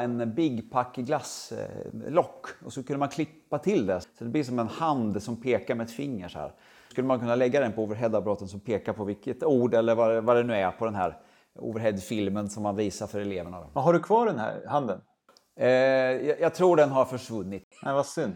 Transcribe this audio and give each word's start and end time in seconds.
En 0.00 0.34
Big 0.34 0.70
Pack 0.72 0.96
glasslock 0.96 2.46
och 2.64 2.72
så 2.72 2.82
kunde 2.82 2.98
man 2.98 3.08
klippa 3.08 3.58
till 3.58 3.86
det 3.86 4.00
så 4.00 4.08
det 4.24 4.30
blir 4.30 4.44
som 4.44 4.58
en 4.58 4.68
hand 4.68 5.22
som 5.22 5.36
pekar 5.42 5.74
med 5.74 5.84
ett 5.84 5.92
finger 5.92 6.28
så 6.28 6.38
här. 6.38 6.52
Skulle 6.90 7.06
man 7.06 7.20
kunna 7.20 7.34
lägga 7.34 7.60
den 7.60 7.72
på 7.72 7.82
overheadapparaten 7.82 8.48
som 8.48 8.60
pekar 8.60 8.92
på 8.92 9.04
vilket 9.04 9.42
ord 9.44 9.74
eller 9.74 9.94
vad, 9.94 10.10
det- 10.10 10.20
vad 10.20 10.36
det 10.36 10.42
nu 10.42 10.54
är 10.54 10.70
på 10.70 10.84
den 10.84 10.94
här 10.94 11.18
overheadfilmen 11.58 12.48
som 12.48 12.62
man 12.62 12.76
visar 12.76 13.06
för 13.06 13.20
eleverna. 13.20 13.66
Men 13.74 13.82
har 13.82 13.92
du 13.92 14.00
kvar 14.00 14.26
den 14.26 14.38
här 14.38 14.66
handen? 14.66 15.00
Eh, 15.60 15.68
jag, 15.68 16.40
jag 16.40 16.54
tror 16.54 16.76
den 16.76 16.90
har 16.90 17.04
försvunnit. 17.04 17.68
Nej, 17.82 17.94
vad 17.94 18.06
synd. 18.06 18.32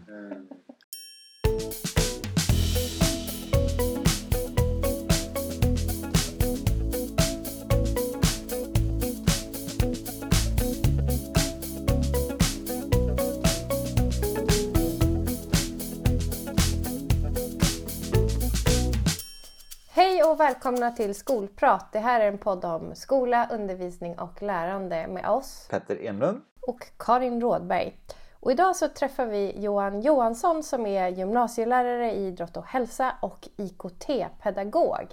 Och 20.31 20.39
välkomna 20.39 20.91
till 20.91 21.15
Skolprat. 21.15 21.85
Det 21.91 21.99
här 21.99 22.19
är 22.19 22.27
en 22.27 22.37
podd 22.37 22.65
om 22.65 22.95
skola, 22.95 23.47
undervisning 23.51 24.19
och 24.19 24.41
lärande 24.41 25.07
med 25.07 25.29
oss 25.29 25.67
Petter 25.69 26.05
Enlund. 26.05 26.41
och 26.61 26.87
Karin 26.97 27.41
Rådberg. 27.41 27.99
Och 28.39 28.51
idag 28.51 28.75
så 28.75 28.87
träffar 28.87 29.25
vi 29.25 29.59
Johan 29.59 30.01
Johansson 30.01 30.63
som 30.63 30.85
är 30.85 31.07
gymnasielärare 31.07 32.11
i 32.11 32.25
idrott 32.25 32.57
och 32.57 32.65
hälsa 32.65 33.15
och 33.21 33.47
IKT-pedagog. 33.57 35.07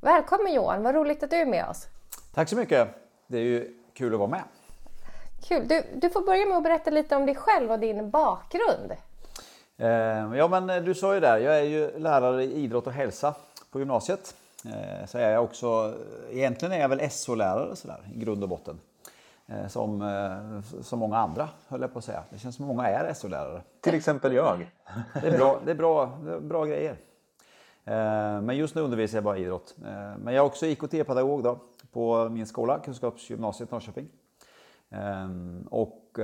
Välkommen 0.00 0.52
Johan, 0.52 0.82
vad 0.82 0.94
roligt 0.94 1.22
att 1.22 1.30
du 1.30 1.36
är 1.36 1.46
med 1.46 1.68
oss. 1.68 1.86
Tack 2.34 2.48
så 2.48 2.56
mycket. 2.56 2.88
Det 3.26 3.38
är 3.38 3.42
ju 3.42 3.74
kul 3.94 4.12
att 4.12 4.18
vara 4.18 4.30
med. 4.30 4.42
Kul. 5.48 5.68
Du, 5.68 5.82
du 5.94 6.10
får 6.10 6.20
börja 6.20 6.46
med 6.46 6.56
att 6.56 6.64
berätta 6.64 6.90
lite 6.90 7.16
om 7.16 7.26
dig 7.26 7.34
själv 7.34 7.72
och 7.72 7.78
din 7.78 8.10
bakgrund. 8.10 8.92
Eh, 9.76 9.88
ja 10.38 10.48
men 10.48 10.70
eh, 10.70 10.82
du 10.82 10.94
sa 10.94 11.14
ju 11.14 11.20
där, 11.20 11.38
jag 11.38 11.58
är 11.58 11.64
ju 11.64 11.98
lärare 11.98 12.44
i 12.44 12.52
idrott 12.52 12.86
och 12.86 12.92
hälsa 12.92 13.34
på 13.70 13.78
gymnasiet. 13.78 14.34
Eh, 14.66 15.06
så 15.06 15.18
är 15.18 15.30
jag 15.30 15.44
också, 15.44 15.94
egentligen 16.30 16.72
är 16.72 16.80
jag 16.80 16.88
väl 16.88 17.10
SO-lärare 17.10 17.76
sådär 17.76 18.08
i 18.14 18.18
grund 18.18 18.42
och 18.42 18.48
botten. 18.48 18.80
Eh, 19.46 19.66
som, 19.68 20.02
eh, 20.02 20.80
som 20.82 20.98
många 20.98 21.18
andra 21.18 21.48
höll 21.68 21.80
jag 21.80 21.92
på 21.92 21.98
att 21.98 22.04
säga. 22.04 22.22
Det 22.30 22.38
känns 22.38 22.56
som 22.56 22.66
många 22.66 22.88
är 22.88 23.14
SO-lärare. 23.14 23.62
Till 23.80 23.94
exempel 23.94 24.32
jag. 24.32 24.70
Det 25.20 25.28
är 25.28 25.38
bra, 25.38 25.60
det 25.64 25.70
är 25.70 25.74
bra, 25.74 26.18
det 26.24 26.32
är 26.32 26.40
bra 26.40 26.64
grejer. 26.64 26.96
Men 28.40 28.56
just 28.56 28.74
nu 28.74 28.80
undervisar 28.80 29.16
jag 29.16 29.24
bara 29.24 29.38
idrott. 29.38 29.74
Men 30.18 30.34
jag 30.34 30.34
är 30.34 30.40
också 30.40 30.66
IKT-pedagog 30.66 31.42
då, 31.42 31.58
på 31.92 32.28
min 32.28 32.46
skola, 32.46 32.78
Kunskapsgymnasiet 32.78 33.70
Norrköping. 33.70 34.08
Och 35.70 36.18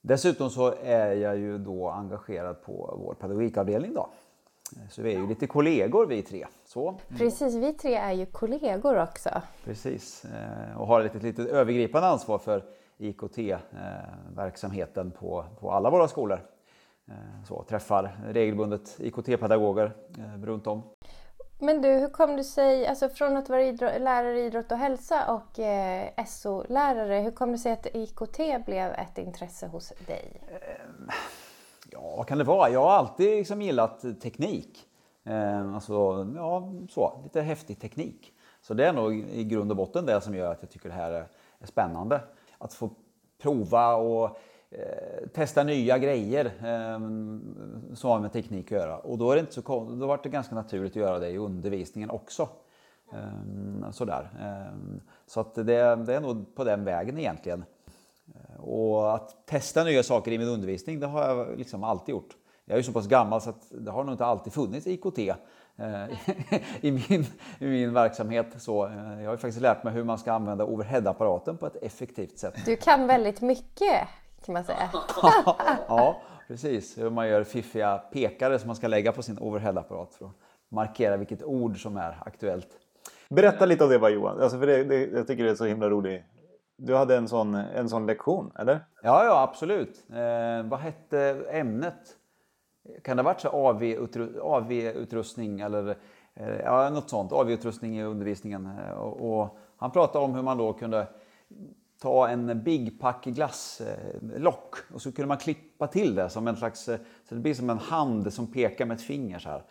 dessutom 0.00 0.50
så 0.50 0.74
är 0.82 1.12
jag 1.12 1.38
ju 1.38 1.58
då 1.58 1.88
engagerad 1.88 2.62
på 2.62 2.98
vår 2.98 3.14
pedagogikavdelning 3.14 3.94
då. 3.94 4.10
Så 4.90 5.02
vi 5.02 5.14
är 5.14 5.18
ju 5.18 5.26
lite 5.26 5.46
kollegor 5.46 6.06
vi 6.06 6.22
tre. 6.22 6.46
Så, 6.64 6.94
Precis, 7.18 7.54
vi 7.54 7.72
tre 7.72 7.94
är 7.94 8.12
ju 8.12 8.26
kollegor 8.26 9.02
också. 9.02 9.42
precis. 9.64 10.24
Eh, 10.24 10.80
Och 10.80 10.86
har 10.86 11.00
ett 11.00 11.22
litet, 11.22 11.48
övergripande 11.48 12.08
ansvar 12.08 12.38
för 12.38 12.64
IKT-verksamheten 12.98 15.10
på, 15.10 15.44
på 15.60 15.72
alla 15.72 15.90
våra 15.90 16.08
skolor. 16.08 16.40
Eh, 17.08 17.14
Så, 17.48 17.62
träffar 17.62 18.16
regelbundet 18.28 18.96
IKT-pedagoger 19.00 19.92
eh, 20.18 20.42
runt 20.44 20.66
om. 20.66 20.82
Men 21.62 21.82
du, 21.82 21.88
hur 21.88 22.08
kom 22.08 22.36
du 22.36 22.44
sig, 22.44 22.86
alltså 22.86 23.08
från 23.08 23.36
att 23.36 23.48
vara 23.48 23.62
idro- 23.62 23.98
lärare 23.98 24.40
i 24.40 24.44
idrott 24.44 24.72
och 24.72 24.78
hälsa 24.78 25.34
och 25.34 25.58
eh, 25.58 26.08
SO-lärare, 26.26 27.14
hur 27.20 27.30
kom 27.30 27.52
det 27.52 27.58
sig 27.58 27.72
att 27.72 27.86
IKT 27.94 28.36
blev 28.66 28.92
ett 28.92 29.18
intresse 29.18 29.66
hos 29.66 29.92
dig? 30.06 30.40
Vad 32.20 32.26
kan 32.26 32.38
det 32.38 32.44
vara? 32.44 32.70
Jag 32.70 32.82
har 32.82 32.90
alltid 32.90 33.38
liksom 33.38 33.62
gillat 33.62 34.20
teknik. 34.20 34.86
Eh, 35.24 35.74
alltså, 35.74 35.92
ja, 36.36 36.72
så, 36.90 37.20
lite 37.22 37.40
häftig 37.40 37.80
teknik. 37.80 38.32
Så 38.62 38.74
det 38.74 38.86
är 38.86 38.92
nog 38.92 39.18
i 39.18 39.44
grund 39.44 39.70
och 39.70 39.76
botten 39.76 40.06
det 40.06 40.20
som 40.20 40.34
gör 40.34 40.52
att 40.52 40.58
jag 40.60 40.70
tycker 40.70 40.88
det 40.88 40.94
här 40.94 41.10
är 41.10 41.26
är 41.58 41.66
spännande. 41.66 42.20
Att 42.58 42.72
få 42.72 42.90
prova 43.42 43.94
och 43.94 44.38
eh, 44.70 45.28
testa 45.34 45.64
nya 45.64 45.98
grejer 45.98 46.44
eh, 46.44 46.98
som 47.94 48.10
har 48.10 48.20
med 48.20 48.32
teknik 48.32 48.72
att 48.72 48.78
göra. 48.78 48.98
Och 48.98 49.18
då, 49.18 49.30
är 49.30 49.34
det 49.34 49.40
inte 49.40 49.52
så, 49.52 49.60
då 50.00 50.06
var 50.06 50.20
det 50.22 50.28
ganska 50.28 50.54
naturligt 50.54 50.92
att 50.92 50.96
göra 50.96 51.18
det 51.18 51.28
i 51.28 51.38
undervisningen 51.38 52.10
också. 52.10 52.48
Eh, 53.12 53.90
sådär. 53.90 54.30
Eh, 54.40 54.98
så 55.26 55.40
att 55.40 55.54
det, 55.54 55.96
det 55.96 56.14
är 56.14 56.20
nog 56.20 56.54
på 56.54 56.64
den 56.64 56.84
vägen 56.84 57.18
egentligen. 57.18 57.64
Och 58.58 59.14
att 59.14 59.46
testa 59.46 59.84
nya 59.84 60.02
saker 60.02 60.32
i 60.32 60.38
min 60.38 60.48
undervisning, 60.48 61.00
det 61.00 61.06
har 61.06 61.22
jag 61.22 61.58
liksom 61.58 61.84
alltid 61.84 62.12
gjort. 62.12 62.36
Jag 62.64 62.74
är 62.74 62.78
ju 62.78 62.82
så 62.82 62.92
pass 62.92 63.06
gammal 63.06 63.40
så 63.40 63.50
att 63.50 63.66
det 63.70 63.90
har 63.90 64.04
nog 64.04 64.14
inte 64.14 64.24
alltid 64.24 64.52
funnits 64.52 64.86
IKT 64.86 65.18
eh, 65.18 65.34
i, 66.80 66.92
min, 66.92 67.26
i 67.58 67.66
min 67.66 67.92
verksamhet. 67.92 68.46
Så, 68.58 68.86
eh, 68.86 68.92
jag 68.92 69.24
har 69.24 69.32
ju 69.32 69.38
faktiskt 69.38 69.60
lärt 69.60 69.84
mig 69.84 69.92
hur 69.92 70.04
man 70.04 70.18
ska 70.18 70.32
använda 70.32 70.64
overheadapparaten 70.64 71.56
på 71.56 71.66
ett 71.66 71.76
effektivt 71.82 72.38
sätt. 72.38 72.54
Du 72.64 72.76
kan 72.76 73.06
väldigt 73.06 73.40
mycket 73.40 74.08
kan 74.46 74.52
man 74.52 74.64
säga. 74.64 74.90
ja, 75.88 76.20
precis. 76.48 76.98
Hur 76.98 77.10
man 77.10 77.28
gör 77.28 77.44
fiffiga 77.44 77.98
pekare 77.98 78.58
som 78.58 78.66
man 78.66 78.76
ska 78.76 78.88
lägga 78.88 79.12
på 79.12 79.22
sin 79.22 79.38
overheadapparat 79.38 80.14
för 80.14 80.26
att 80.26 80.32
markera 80.68 81.16
vilket 81.16 81.42
ord 81.42 81.82
som 81.82 81.96
är 81.96 82.18
aktuellt. 82.26 82.68
Berätta 83.28 83.66
lite 83.66 83.84
om 83.84 83.90
det 83.90 83.98
bara 83.98 84.10
Johan. 84.10 84.40
Alltså 84.40 84.58
för 84.58 84.66
det, 84.66 84.84
det, 84.84 85.06
jag 85.06 85.26
tycker 85.26 85.44
det 85.44 85.50
är 85.50 85.54
så 85.54 85.64
himla 85.64 85.90
roligt. 85.90 86.22
Du 86.82 86.96
hade 86.96 87.16
en 87.16 87.28
sån, 87.28 87.54
en 87.54 87.88
sån 87.88 88.06
lektion, 88.06 88.52
eller? 88.58 88.80
Ja, 89.02 89.24
ja 89.24 89.42
absolut. 89.42 90.04
Eh, 90.10 90.62
vad 90.70 90.80
hette 90.80 91.44
ämnet? 91.50 92.16
Kan 93.04 93.16
det 93.16 93.22
ha 93.22 93.32
varit 93.32 93.44
AV-utrustning 93.44 94.40
AV-utrustning 94.42 95.60
eller 95.60 95.96
eh, 96.34 96.56
ja, 96.64 96.90
något 96.90 97.10
sånt? 97.10 97.32
AV-utrustning 97.32 97.98
i 97.98 98.04
undervisningen. 98.04 98.66
Eh, 98.78 98.92
och, 98.92 99.40
och 99.40 99.58
han 99.76 99.90
pratade 99.90 100.24
om 100.24 100.34
hur 100.34 100.42
man 100.42 100.58
då 100.58 100.72
kunde 100.72 101.06
ta 102.02 102.28
en 102.28 102.62
Big 102.64 103.00
Pack 103.00 103.24
glasslock 103.24 104.74
eh, 104.90 104.94
och 104.94 105.02
så 105.02 105.12
kunde 105.12 105.28
man 105.28 105.36
klippa 105.36 105.86
till 105.86 106.14
det 106.14 106.30
som 106.30 106.48
en 106.48 106.56
slags, 106.56 106.88
eh, 106.88 106.98
så 107.28 107.34
det 107.34 107.40
blir 107.40 107.54
som 107.54 107.70
en 107.70 107.78
hand 107.78 108.32
som 108.32 108.52
pekar 108.52 108.86
med 108.86 108.94
ett 108.94 109.02
finger 109.02 109.38
så 109.38 109.48
här. 109.48 109.62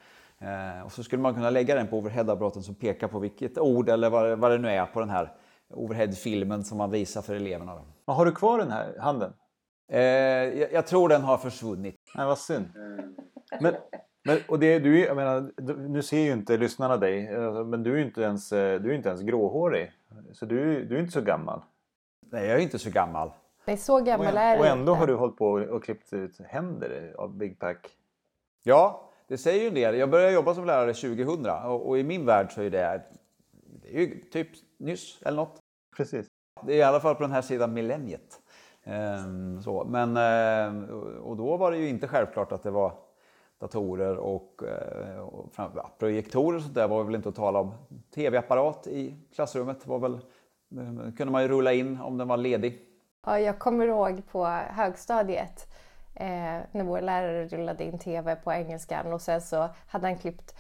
Eh, 0.78 0.86
Och 0.86 0.91
så 0.91 1.03
skulle 1.03 1.22
man 1.22 1.34
kunna 1.34 1.50
lägga 1.50 1.76
den 1.76 1.88
på 1.88 1.97
overheadapparaten 1.97 2.64
som 2.64 2.76
pekar 2.76 3.08
på 3.08 3.20
vilket 3.20 3.58
ord 3.58 3.90
eller 3.90 4.09
vad, 4.09 4.40
vad 4.40 4.52
det 4.52 4.58
nu 4.58 4.70
är 4.70 4.86
på 4.86 5.00
den 5.00 5.09
här 5.09 5.34
overheadfilmen 5.74 6.63
som 6.63 6.78
man 6.78 6.91
visar 6.91 7.22
för 7.22 7.35
eleverna. 7.35 7.75
Då. 7.75 7.81
Men 8.07 8.16
har 8.16 8.25
du 8.25 8.31
kvar 8.31 8.57
den 8.59 8.72
här 8.72 8.97
handen? 9.00 9.34
Eh, 9.91 10.00
jag, 10.02 10.74
jag 10.74 10.88
tror 10.88 11.09
den 11.09 11.22
har 11.22 11.38
försvunnit. 11.38 11.96
Nej, 12.16 12.25
vad 12.25 12.38
synd. 12.38 12.66
Men, 13.62 13.75
men, 14.25 14.38
och 14.47 14.59
det, 14.59 14.79
du, 14.79 15.02
är- 15.02 15.08
jag 15.08 15.16
menar, 15.16 15.52
du- 15.58 15.90
nu 15.90 16.02
ser 16.02 16.19
ju 16.19 16.31
inte 16.31 16.58
lyssnarna 16.58 16.97
dig, 16.97 17.28
eh, 17.28 17.66
men 17.66 17.84
du 17.84 17.94
är 17.94 17.97
ju 17.97 18.03
inte 18.06 18.22
ens, 18.22 18.52
eh, 18.52 18.81
du 18.81 18.90
är 18.91 18.96
inte 18.96 19.09
ens 19.09 19.22
gråhårig. 19.22 19.91
Så 20.34 20.46
du, 20.46 20.85
du 20.85 20.96
är 20.96 21.00
inte 21.00 21.12
så 21.12 21.22
gammal. 21.22 21.62
Nej, 22.31 22.46
jag 22.47 22.58
är 22.58 22.62
inte 22.63 22.79
så 22.79 22.90
gammal. 22.90 23.31
Nej, 23.66 23.78
så 23.78 24.00
Och, 24.00 24.06
gammal 24.06 24.38
är 24.38 24.52
än, 24.52 24.58
du 24.58 24.59
och 24.59 24.66
ändå 24.68 24.91
inte. 24.91 25.00
har 25.00 25.08
du 25.08 25.16
hållit 25.16 25.38
på 25.38 25.46
och 25.52 25.84
klippt 25.84 26.13
ut 26.13 26.40
händer 26.47 27.13
av 27.18 27.38
Big 27.38 27.59
Pack. 27.59 27.90
Ja, 28.63 29.09
det 29.28 29.38
säger 29.38 29.62
ju 29.62 29.68
en 29.68 29.74
del. 29.74 29.96
Jag 29.97 30.09
började 30.09 30.31
jobba 30.34 30.53
som 30.53 30.66
lärare 30.66 30.94
2000 30.94 31.46
och, 31.66 31.88
och 31.90 32.00
i 32.00 32.03
min 32.03 32.25
värld 32.25 32.52
så 32.52 32.62
är 32.62 32.69
det, 32.69 32.79
är 32.81 33.02
typ 34.32 34.48
nyss 34.78 35.22
eller 35.22 35.38
något. 35.38 35.60
Precis. 35.98 36.28
Det 36.66 36.74
är 36.74 36.78
i 36.78 36.84
alla 36.84 37.00
fall 37.00 37.16
på 37.16 37.22
den 37.24 37.32
här 37.32 37.42
sidan 37.42 37.74
millenniet. 37.74 38.42
Ehm, 38.84 39.62
så. 39.62 39.84
Men, 39.84 40.18
eh, 40.18 40.90
och 41.20 41.38
då 41.38 41.58
var 41.58 41.72
det 41.72 41.78
ju 41.78 41.90
inte 41.90 42.08
självklart 42.08 42.52
att 42.52 42.64
det 42.64 42.72
var 42.72 42.94
datorer 43.60 44.18
och, 44.18 44.64
eh, 44.64 45.20
och 45.20 45.54
fram, 45.54 45.72
ja, 45.76 45.92
projektorer 46.00 46.58
och 46.58 46.62
sånt 46.64 46.76
där 46.76 46.88
var 46.88 47.04
väl 47.04 47.16
inte 47.16 47.30
att 47.30 47.36
tala 47.36 47.60
om. 47.60 47.74
TV-apparat 48.16 48.88
i 48.88 49.16
klassrummet 49.36 49.88
var 49.88 50.00
väl, 50.00 50.14
eh, 50.14 51.14
kunde 51.18 51.32
man 51.32 51.42
ju 51.42 51.48
rulla 51.48 51.74
in 51.74 52.02
om 52.02 52.18
den 52.18 52.28
var 52.28 52.38
ledig. 52.38 52.86
Ja, 53.26 53.40
jag 53.40 53.60
kommer 53.60 53.88
ihåg 53.88 54.22
på 54.32 54.46
högstadiet 54.48 55.68
eh, 56.16 56.59
när 56.72 56.84
vår 56.84 57.02
lärare 57.02 57.47
rullade 57.47 57.84
in 57.84 58.00
TV 58.00 58.35
på 58.35 58.52
engelskan 58.52 59.14
och 59.14 59.22
sen 59.22 59.42
så 59.42 59.70
hade 59.88 60.08
han 60.08 60.18
klippt 60.18 60.56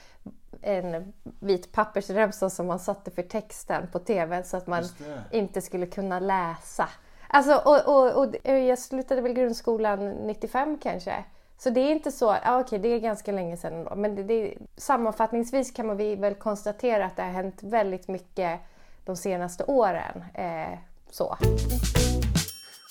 en 0.61 1.13
vit 1.39 1.71
pappersremsa 1.71 2.49
som 2.49 2.67
man 2.67 2.79
satte 2.79 3.11
för 3.11 3.23
texten 3.23 3.87
på 3.91 3.99
TV 3.99 4.43
så 4.43 4.57
att 4.57 4.67
man 4.67 4.83
inte 5.31 5.61
skulle 5.61 5.85
kunna 5.85 6.19
läsa. 6.19 6.89
Alltså, 7.27 7.55
och, 7.55 7.87
och, 7.87 8.25
och 8.25 8.35
jag 8.45 8.79
slutade 8.79 9.21
väl 9.21 9.33
grundskolan 9.33 10.09
95 10.09 10.77
kanske. 10.77 11.23
Så 11.57 11.69
det 11.69 11.79
är 11.79 11.91
inte 11.91 12.11
så, 12.11 12.35
ja 12.43 12.59
okej 12.59 12.79
det 12.79 12.87
är 12.87 12.99
ganska 12.99 13.31
länge 13.31 13.57
sedan 13.57 13.73
ändå. 13.73 13.95
Men 13.95 14.15
det, 14.15 14.23
det, 14.23 14.57
sammanfattningsvis 14.77 15.71
kan 15.71 15.87
man 15.87 15.97
väl 15.97 16.35
konstatera 16.35 17.05
att 17.05 17.15
det 17.15 17.21
har 17.21 17.29
hänt 17.29 17.63
väldigt 17.63 18.07
mycket 18.07 18.59
de 19.05 19.15
senaste 19.15 19.63
åren. 19.63 20.23
Eh, 20.33 20.79
så. 21.09 21.37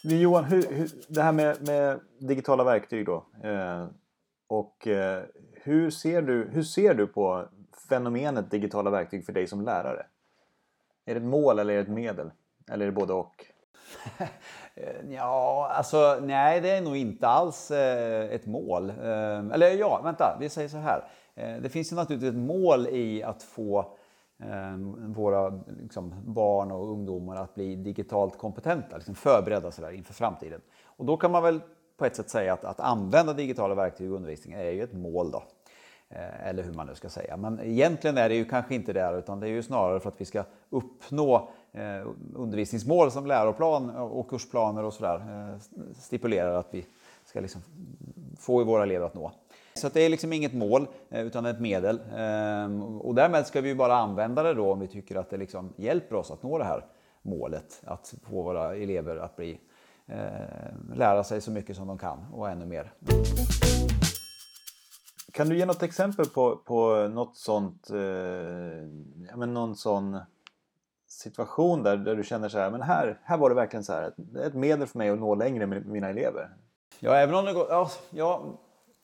Johan, 0.03 0.45
hur, 0.45 0.67
hur, 0.71 0.91
det 1.09 1.23
här 1.23 1.33
med, 1.33 1.67
med 1.67 2.01
digitala 2.19 2.65
verktyg 2.65 3.07
då. 3.07 3.27
Eh, 3.45 3.87
och 4.49 4.87
eh, 4.87 5.23
hur, 5.53 5.91
ser 5.91 6.23
du, 6.23 6.49
hur 6.53 6.63
ser 6.63 6.95
du 6.95 7.07
på 7.07 7.49
fenomenet 7.89 8.51
digitala 8.51 8.91
verktyg 8.91 9.27
för 9.27 9.33
dig 9.33 9.47
som 9.47 9.61
lärare? 9.65 10.07
Är 11.05 11.15
det 11.15 11.21
ett 11.21 11.27
mål 11.27 11.59
eller 11.59 11.73
är 11.73 11.77
det 11.77 11.83
ett 11.83 11.89
medel? 11.89 12.31
Eller 12.71 12.87
är 12.87 12.91
det 12.91 12.97
både 12.97 13.13
och? 13.13 13.45
Eh, 14.75 15.11
ja, 15.15 15.69
alltså 15.73 16.19
nej, 16.23 16.61
det 16.61 16.71
är 16.71 16.81
nog 16.81 16.97
inte 16.97 17.29
alls 17.29 17.71
eh, 17.71 18.31
ett 18.31 18.47
mål. 18.47 18.91
Eh, 18.91 19.39
Eller 19.53 19.71
ja, 19.79 20.01
vänta, 20.05 20.37
vi 20.41 20.49
säger 20.49 20.69
så 20.69 20.77
här. 20.77 21.05
Eh, 21.35 21.57
Det 21.57 21.69
finns 21.69 21.93
ju 21.93 21.97
naturligtvis 21.97 22.31
ett 22.31 22.37
mål 22.37 22.87
i 22.87 23.23
att 23.23 23.43
få 23.43 23.79
eh, 24.43 24.77
våra 25.15 25.49
liksom, 25.83 26.15
barn 26.27 26.73
och 26.73 26.91
ungdomar 26.93 27.37
att 27.37 27.55
bli 27.55 27.77
digitalt 27.77 28.39
kompetenta, 28.39 28.97
liksom 28.97 29.15
förberedda 29.15 29.71
så 29.71 29.83
där, 29.83 29.91
inför 29.91 30.15
framtiden. 30.15 30.61
Och 30.85 31.05
då 31.05 31.17
kan 31.17 31.31
man 31.31 31.43
väl 31.43 31.61
på 31.97 32.05
ett 32.05 32.17
sätt 32.17 32.31
säga 32.31 32.53
att, 32.53 32.65
att 32.65 32.81
använda 32.81 33.33
digitala 33.33 33.75
verktyg 33.75 34.07
i 34.07 34.11
undervisningen 34.11 34.61
är 34.61 34.71
ju 34.71 34.83
ett 34.83 34.93
mål. 34.95 35.31
Då. 35.31 35.43
Eh, 36.11 36.49
eller 36.49 36.63
hur 36.63 36.73
man 36.73 36.87
nu 36.87 36.95
ska 36.95 37.09
säga. 37.09 37.37
Men 37.37 37.61
egentligen 37.61 38.19
är 38.19 38.29
det 38.29 38.35
ju 38.35 38.45
kanske 38.45 38.75
inte 38.75 38.93
det, 38.93 39.19
utan 39.19 39.41
det 39.41 39.47
är 39.47 39.51
ju 39.51 39.63
snarare 39.63 40.01
för 40.01 40.09
att 40.09 40.21
vi 40.21 40.25
ska 40.25 40.45
uppnå 40.71 41.49
eh, 41.73 42.07
undervisningsmål 42.35 43.11
som 43.11 43.27
läroplan 43.27 43.91
och 43.91 44.31
kursplaner 44.31 44.85
och 44.85 44.95
sådär 44.95 45.17
eh, 45.17 45.61
stipulerar 45.95 46.55
att 46.55 46.69
vi 46.71 46.87
ska 47.25 47.41
liksom 47.41 47.63
få 48.39 48.65
våra 48.65 48.83
elever 48.83 49.07
att 49.07 49.15
nå. 49.15 49.33
Så 49.75 49.87
att 49.87 49.95
det 49.95 50.01
är 50.01 50.09
liksom 50.09 50.33
inget 50.33 50.55
mål 50.55 50.87
utan 51.11 51.47
ett 51.47 51.61
medel. 51.61 52.01
Och 53.01 53.15
därmed 53.15 53.47
ska 53.47 53.61
vi 53.61 53.69
ju 53.69 53.75
bara 53.75 53.97
använda 53.97 54.43
det 54.43 54.55
då 54.55 54.73
om 54.73 54.81
vi 54.81 54.89
tycker 54.89 55.17
att 55.17 55.31
det 55.31 55.37
liksom 55.37 55.73
hjälper 55.77 56.17
oss 56.17 56.31
att 56.31 56.43
nå 56.43 56.59
det 56.59 56.65
här 56.65 56.85
målet. 57.23 57.83
Att 57.85 58.15
få 58.23 58.43
våra 58.43 58.77
elever 58.77 59.17
att 59.17 59.37
bli, 59.37 59.61
lära 60.95 61.25
sig 61.25 61.41
så 61.41 61.51
mycket 61.51 61.77
som 61.77 61.87
de 61.87 61.99
kan 61.99 62.27
och 62.33 62.51
ännu 62.51 62.67
mer. 62.67 62.93
Kan 65.33 65.49
du 65.49 65.59
ge 65.59 65.67
något 65.67 65.83
exempel 65.83 66.27
på, 66.27 66.57
på 66.57 67.09
något 67.09 67.37
sånt, 67.37 67.91
eh, 67.91 67.99
ja, 69.29 69.37
men 69.37 69.55
någon 69.55 69.77
sån 69.77 70.19
situation 71.09 71.83
där, 71.83 71.97
där 71.97 72.17
du 72.17 72.25
känner 72.25 72.49
så 72.49 72.59
här, 72.59 72.71
men 72.71 72.83
här, 72.83 73.21
här 73.25 73.39
var 73.39 73.49
det 73.49 73.55
verkligen 73.55 73.85
så 73.85 73.93
här, 73.93 74.03
ett, 74.03 74.37
ett 74.37 74.55
medel 74.55 74.87
för 74.87 74.99
mig 74.99 75.11
att 75.11 75.19
nå 75.19 75.35
längre 75.35 75.67
med 75.67 75.87
mina 75.87 76.09
elever. 76.09 76.51
Ja, 77.01 77.15
även 77.15 77.35
om 77.35 77.45
det 77.45 77.53
går, 77.53 77.67
ja, 77.71 77.91
ja, 78.11 78.43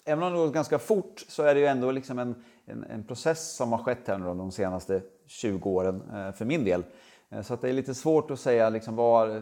även 0.04 0.24
om 0.24 0.32
det 0.32 0.38
går 0.38 0.50
ganska 0.50 0.78
fort 0.78 1.24
så 1.28 1.42
är 1.42 1.54
det 1.54 1.60
ju 1.60 1.66
ändå 1.66 1.90
liksom 1.90 2.18
en, 2.18 2.44
en, 2.66 2.84
en 2.84 3.04
process 3.04 3.56
som 3.56 3.72
har 3.72 3.78
skett 3.78 4.08
här 4.08 4.18
de 4.18 4.52
senaste 4.52 5.02
20 5.26 5.70
åren 5.70 6.02
eh, 6.14 6.32
för 6.32 6.44
min 6.44 6.64
del. 6.64 6.84
Eh, 7.30 7.42
så 7.42 7.54
att 7.54 7.60
det 7.60 7.68
är 7.68 7.72
lite 7.72 7.94
svårt 7.94 8.30
att 8.30 8.40
säga 8.40 8.70
liksom 8.70 8.96
var, 8.96 9.36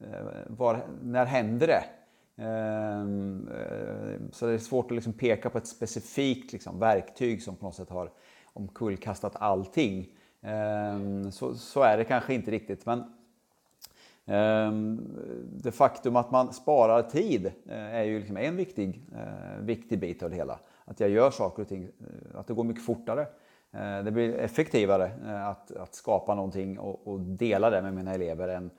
eh, 0.00 0.26
var, 0.46 0.86
när 1.02 1.26
händer 1.26 1.66
det? 1.66 1.82
Ehm, 2.38 3.48
eh, 3.48 4.30
så 4.32 4.46
det 4.46 4.52
är 4.52 4.58
svårt 4.58 4.84
att 4.84 4.94
liksom 4.94 5.12
peka 5.12 5.50
på 5.50 5.58
ett 5.58 5.66
specifikt 5.66 6.52
liksom 6.52 6.78
verktyg 6.78 7.42
som 7.42 7.56
på 7.56 7.64
något 7.64 7.74
sätt 7.74 7.90
har 7.90 8.10
omkullkastat 8.52 9.36
allting. 9.36 10.08
Ehm, 10.42 11.32
så, 11.32 11.54
så 11.54 11.82
är 11.82 11.96
det 11.96 12.04
kanske 12.04 12.34
inte 12.34 12.50
riktigt. 12.50 12.86
Men 12.86 13.04
ehm, 14.26 15.00
Det 15.62 15.72
faktum 15.72 16.16
att 16.16 16.30
man 16.30 16.52
sparar 16.52 17.02
tid 17.02 17.46
eh, 17.46 17.94
är 17.94 18.02
ju 18.02 18.18
liksom 18.18 18.36
en 18.36 18.56
viktig, 18.56 19.02
eh, 19.14 19.60
viktig 19.60 20.00
bit 20.00 20.22
av 20.22 20.30
det 20.30 20.36
hela. 20.36 20.58
Att 20.84 21.00
jag 21.00 21.10
gör 21.10 21.30
saker 21.30 21.62
och 21.62 21.68
ting, 21.68 21.88
att 22.34 22.46
det 22.46 22.54
går 22.54 22.64
mycket 22.64 22.84
fortare. 22.84 23.26
Det 24.04 24.10
blir 24.10 24.34
effektivare 24.34 25.10
att, 25.44 25.70
att 25.70 25.94
skapa 25.94 26.34
någonting 26.34 26.78
och, 26.78 27.08
och 27.08 27.20
dela 27.20 27.70
det 27.70 27.82
med 27.82 27.94
mina 27.94 28.14
elever 28.14 28.48
än, 28.48 28.70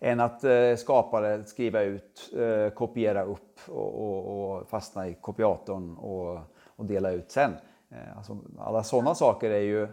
än 0.00 0.20
att 0.20 0.44
eh, 0.44 0.74
skapa 0.76 1.20
det, 1.20 1.44
skriva 1.44 1.82
ut, 1.82 2.32
eh, 2.36 2.70
kopiera 2.74 3.24
upp 3.24 3.58
och, 3.68 3.94
och, 3.94 4.56
och 4.56 4.68
fastna 4.68 5.08
i 5.08 5.14
kopiatorn 5.14 5.96
och, 5.96 6.38
och 6.76 6.84
dela 6.84 7.10
ut 7.10 7.30
sen. 7.30 7.52
Eh, 7.90 8.16
Alltså, 8.16 8.38
alla 8.58 8.82
sådana 8.82 9.14
saker 9.14 9.50
är 9.50 9.60
ju, 9.60 9.88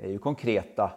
är 0.00 0.08
ju 0.08 0.18
konkreta 0.18 0.92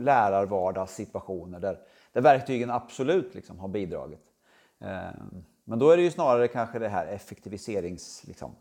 lärarvardagssituationer 0.00 1.60
där, 1.60 1.78
där 2.12 2.20
verktygen 2.20 2.70
absolut 2.70 3.34
liksom 3.34 3.58
har 3.58 3.68
bidragit. 3.68 4.24
Eh, 4.80 5.10
Men 5.64 5.78
då 5.78 5.90
är 5.90 5.96
det 5.96 6.02
ju 6.02 6.10
snarare 6.10 6.48
kanske 6.48 6.78
det 6.78 6.88
här 6.88 7.06
effektiviserings... 7.06 8.24
Liksom. 8.26 8.56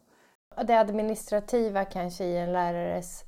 Det 0.68 0.74
administrativa 0.80 1.86
kanske 1.86 2.24
i 2.25 2.38
en 2.38 2.52
lärares 2.52 3.24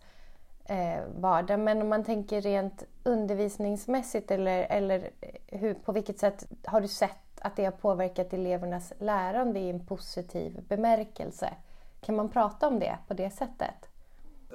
eh, 0.68 1.04
vardag. 1.16 1.60
Men 1.60 1.82
om 1.82 1.90
man 1.90 2.04
tänker 2.04 2.42
rent 2.42 2.84
undervisningsmässigt 3.04 4.32
eller, 4.32 4.64
eller 4.70 5.10
eh, 5.22 5.60
hur, 5.60 5.74
på 5.74 5.92
vilket 5.92 6.20
sätt 6.20 6.48
har 6.66 6.82
du 6.82 6.88
sett 6.88 7.12
att 7.42 7.56
det 7.56 7.66
har 7.66 7.72
påverkat 7.72 8.34
elevernas 8.34 8.94
lärande 9.00 9.60
i 9.60 9.70
en 9.70 9.86
positiv 9.86 10.64
bemärkelse? 10.68 11.54
Kan 12.02 12.16
man 12.16 12.30
prata 12.30 12.68
om 12.68 12.80
det 12.80 12.98
på 13.08 13.14
det 13.14 13.30
sättet? 13.30 13.90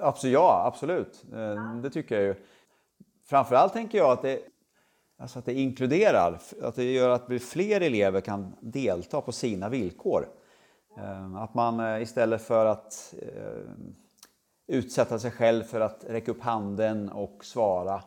Absolut, 0.01 0.35
ja, 0.35 0.63
absolut. 0.67 1.25
Eh, 1.33 1.75
det 1.83 1.91
tycker 1.91 2.15
jag 2.15 2.25
ju. 2.25 2.35
Framförallt 3.25 3.73
tänker 3.73 3.99
jag 3.99 4.11
att 4.13 4.23
det, 4.23 4.41
alltså 5.19 5.39
att 5.39 5.45
det 5.45 5.55
inkluderar, 5.55 6.39
att 6.63 6.75
det 6.75 6.93
gör 6.93 7.11
att 7.11 7.43
fler 7.43 7.81
elever 7.81 8.21
kan 8.21 8.57
delta 8.61 9.21
på 9.21 9.33
sina 9.33 9.69
villkor. 9.69 10.29
Eh, 10.99 11.37
att 11.37 11.55
man 11.55 12.03
istället 12.03 12.43
för 12.43 12.67
att 12.67 13.15
utsätta 14.73 15.19
sig 15.19 15.31
själv 15.31 15.63
för 15.63 15.81
att 15.81 16.05
räcka 16.09 16.31
upp 16.31 16.43
handen 16.43 17.09
och 17.09 17.45
svara, 17.45 18.03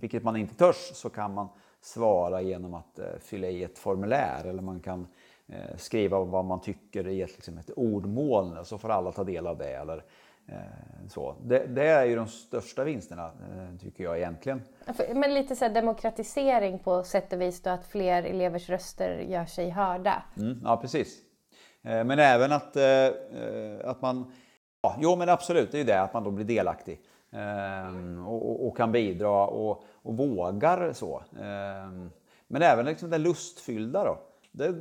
vilket 0.00 0.22
man 0.22 0.36
inte 0.36 0.54
törs, 0.54 0.90
så 0.94 1.10
kan 1.10 1.34
man 1.34 1.48
svara 1.80 2.40
genom 2.40 2.74
att 2.74 2.98
eh, 2.98 3.06
fylla 3.20 3.46
i 3.46 3.62
ett 3.62 3.78
formulär 3.78 4.44
eller 4.44 4.62
man 4.62 4.80
kan 4.80 5.06
eh, 5.46 5.76
skriva 5.76 6.24
vad 6.24 6.44
man 6.44 6.60
tycker 6.60 7.08
i 7.08 7.22
ett, 7.22 7.30
liksom 7.30 7.58
ett 7.58 7.70
ordmoln 7.70 8.64
så 8.64 8.78
får 8.78 8.90
alla 8.90 9.12
ta 9.12 9.24
del 9.24 9.46
av 9.46 9.58
det. 9.58 9.72
Eller, 9.72 10.04
eh, 10.48 10.54
så. 11.08 11.36
Det, 11.44 11.66
det 11.66 11.86
är 11.86 12.04
ju 12.04 12.16
de 12.16 12.26
största 12.26 12.84
vinsterna 12.84 13.30
tycker 13.80 14.04
jag 14.04 14.18
egentligen. 14.18 14.62
Men 15.14 15.34
lite 15.34 15.56
så 15.56 15.68
demokratisering 15.68 16.78
på 16.78 17.04
sätt 17.04 17.32
och 17.32 17.40
vis 17.40 17.62
då 17.62 17.70
att 17.70 17.86
fler 17.86 18.22
elevers 18.22 18.68
röster 18.68 19.18
gör 19.18 19.44
sig 19.44 19.70
hörda. 19.70 20.22
Mm, 20.36 20.60
ja, 20.64 20.76
precis. 20.76 21.18
Men 21.82 22.18
även 22.18 22.52
att, 22.52 22.76
att 23.84 24.02
man... 24.02 24.32
Ja, 24.84 24.96
jo, 24.98 25.16
men 25.16 25.28
absolut, 25.28 25.72
det 25.72 25.76
är 25.76 25.78
ju 25.78 25.84
det, 25.84 26.00
att 26.00 26.14
man 26.14 26.24
då 26.24 26.30
blir 26.30 26.44
delaktig. 26.44 27.00
Ehm, 27.30 28.26
och, 28.26 28.66
och, 28.66 28.76
kan 28.76 28.92
bidra 28.92 29.46
och, 29.46 29.84
och 30.02 30.16
vågar 30.16 30.92
så. 30.92 31.22
Ehm, 31.40 32.10
men 32.46 32.62
även 32.62 32.86
liksom 32.86 33.10
det 33.10 33.18
lustfyllda 33.18 34.04
då. 34.04 34.18
Det, 34.52 34.72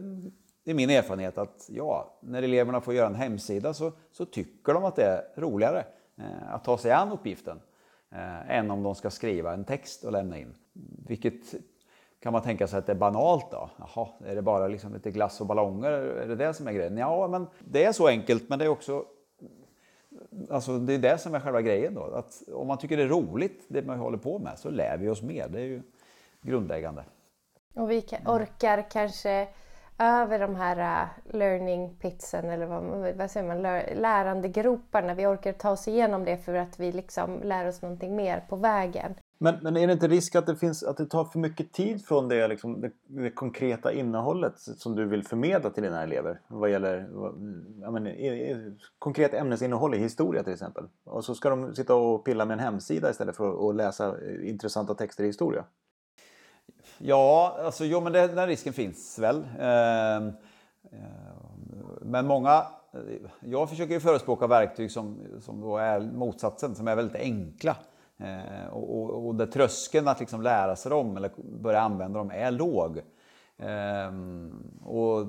det 0.64 0.72
är 0.72 0.76
min 0.76 0.90
erfarenhet 0.90 1.38
att 1.38 1.68
ja, 1.70 2.18
när 2.22 2.44
eleverna 2.44 2.82
får 2.82 2.94
göra 2.94 3.08
en 3.08 3.16
hemsida 3.16 3.74
så, 3.74 3.92
så 4.12 4.26
tycker 4.26 4.74
de 4.74 4.86
att 4.86 4.96
det 4.96 5.06
är 5.06 5.24
roligare 5.36 5.86
eh, 6.18 6.54
att 6.54 6.64
ta 6.64 6.78
sig 6.78 6.92
an 6.92 7.12
uppgiften 7.12 7.60
eh, 8.12 8.58
än 8.58 8.72
om 8.72 8.84
de 8.84 8.96
ska 8.96 9.10
skriva 9.10 9.54
en 9.54 9.64
text 9.64 10.04
och 10.04 10.12
lämna 10.12 10.38
in. 10.38 10.54
Vilket 11.08 11.54
kan 12.22 12.34
man 12.34 12.42
tänka 12.42 12.68
sig 12.68 12.80
att 12.80 12.86
det 12.86 12.94
är 12.94 12.98
banalt 12.98 13.52
då? 13.52 13.70
Jaha, 13.78 14.08
är 14.26 14.36
det 14.36 14.42
bara 14.42 14.68
liksom 14.68 14.94
lite 14.94 15.12
glass 15.12 15.42
och 15.42 15.48
ballonger? 15.48 15.92
Är 15.92 16.28
det 16.28 16.36
det 16.36 16.54
som 16.54 16.68
är 16.68 16.72
grejen? 16.72 16.98
Ja, 16.98 17.28
men 17.28 17.48
det 17.60 17.84
är 17.84 17.92
så 17.92 18.08
enkelt, 18.08 18.50
men 18.50 18.60
det 18.60 18.66
är 18.66 18.70
också 18.70 19.06
Alltså 20.50 20.78
det 20.80 20.94
är 20.94 21.00
det 21.00 21.18
som 21.18 21.36
är 21.36 21.40
själva 21.40 21.62
grejen 21.62 21.94
då. 21.94 22.04
Att 22.04 22.44
om 22.54 22.68
man 22.68 22.78
tycker 22.78 22.98
det 22.98 23.04
är 23.04 23.08
roligt, 23.08 23.66
det 23.68 23.82
man 23.82 24.00
håller 24.00 24.18
på 24.18 24.40
med, 24.40 24.60
så 24.60 24.70
lär 24.70 24.98
vi 24.98 25.10
oss 25.10 25.22
mer. 25.22 25.48
Det 25.50 25.60
är 25.60 25.66
ju 25.66 25.82
grundläggande. 26.42 27.04
Och 27.76 27.92
vi 27.92 28.06
orkar 28.26 28.90
kanske 28.92 29.48
över 29.98 30.40
de 30.40 30.56
här 30.56 31.04
äh, 31.04 31.36
learning 31.36 31.96
pitsen 31.96 32.50
eller 32.50 32.66
vad, 32.66 33.16
vad 33.16 33.32
säger 33.32 33.48
man, 33.48 33.62
lärandegroparna. 34.02 35.14
Vi 35.14 35.26
orkar 35.26 35.54
ta 35.54 35.72
oss 35.72 35.88
igenom 35.88 36.26
det 36.26 36.38
för 36.38 36.54
att 36.54 36.80
vi 36.80 36.92
liksom 36.92 37.42
lär 37.44 37.68
oss 37.68 37.82
någonting 37.82 38.16
mer 38.16 38.44
på 38.50 38.56
vägen. 38.56 39.16
Men, 39.44 39.56
men 39.62 39.78
är 39.78 39.88
det 39.88 39.94
inte 39.94 40.08
risk 40.08 40.36
att 40.36 40.46
det, 40.46 40.56
finns, 40.56 40.84
att 40.84 40.98
det 40.98 41.06
tar 41.06 41.26
för 41.26 41.40
mycket 41.40 41.74
tid 41.74 42.06
från 42.06 42.28
det, 42.28 42.48
liksom, 42.48 42.82
det, 42.82 42.92
det 43.08 43.32
konkreta 43.32 43.94
innehållet 43.94 44.60
som 44.60 44.96
du 44.96 45.06
vill 45.06 45.24
förmedla 45.24 45.70
till 45.70 45.84
dina 45.84 46.04
elever? 46.04 46.40
Vad 46.48 46.72
gäller 46.72 47.08
vad, 47.12 47.34
men, 47.94 48.08
i, 48.08 48.28
i, 48.28 48.76
konkret 49.00 49.34
ämnesinnehåll 49.34 49.96
i 49.96 49.98
historia 49.98 50.44
till 50.44 50.54
exempel. 50.54 50.88
Och 51.04 51.26
så 51.26 51.36
ska 51.36 51.50
de 51.50 51.76
sitta 51.76 51.96
och 51.96 52.26
pilla 52.26 52.46
med 52.46 52.54
en 52.54 52.60
hemsida 52.60 53.10
istället 53.10 53.36
för 53.36 53.70
att 53.70 53.76
läsa 53.76 54.08
eh, 54.08 54.50
intressanta 54.50 54.94
texter 54.94 55.24
i 55.24 55.28
historia. 55.28 55.64
Ja, 56.98 57.58
alltså, 57.66 57.86
jo, 57.86 58.02
men 58.02 58.14
det, 58.14 58.28
den 58.28 58.48
risken 58.48 58.74
finns 58.74 59.20
väl. 59.20 59.44
Eh, 59.60 60.16
eh, 60.16 60.32
Men 62.02 62.28
många... 62.28 62.66
Eh, 62.94 63.00
jag 63.40 63.70
försöker 63.70 63.94
ju 63.94 64.00
förespråka 64.00 64.48
verktyg 64.48 64.92
som, 64.92 65.18
som 65.40 65.62
då 65.62 65.78
är 65.78 66.00
motsatsen, 66.00 66.76
som 66.76 66.88
är 66.88 66.96
väldigt 66.96 67.22
enkla. 67.22 67.78
Eh, 68.24 68.68
Och, 68.74 68.98
och, 68.98 69.28
och 69.28 69.36
där 69.36 69.46
tröskeln 69.46 70.08
att 70.08 70.20
liksom 70.20 70.42
lära 70.42 70.76
sig 70.76 70.90
dem 70.90 71.18
eller 71.18 71.32
börja 71.62 71.80
använda 71.82 72.20
dem 72.20 72.32
är 72.34 72.52
låg. 72.52 72.98
Eh, 73.58 74.12
Och 74.84 75.28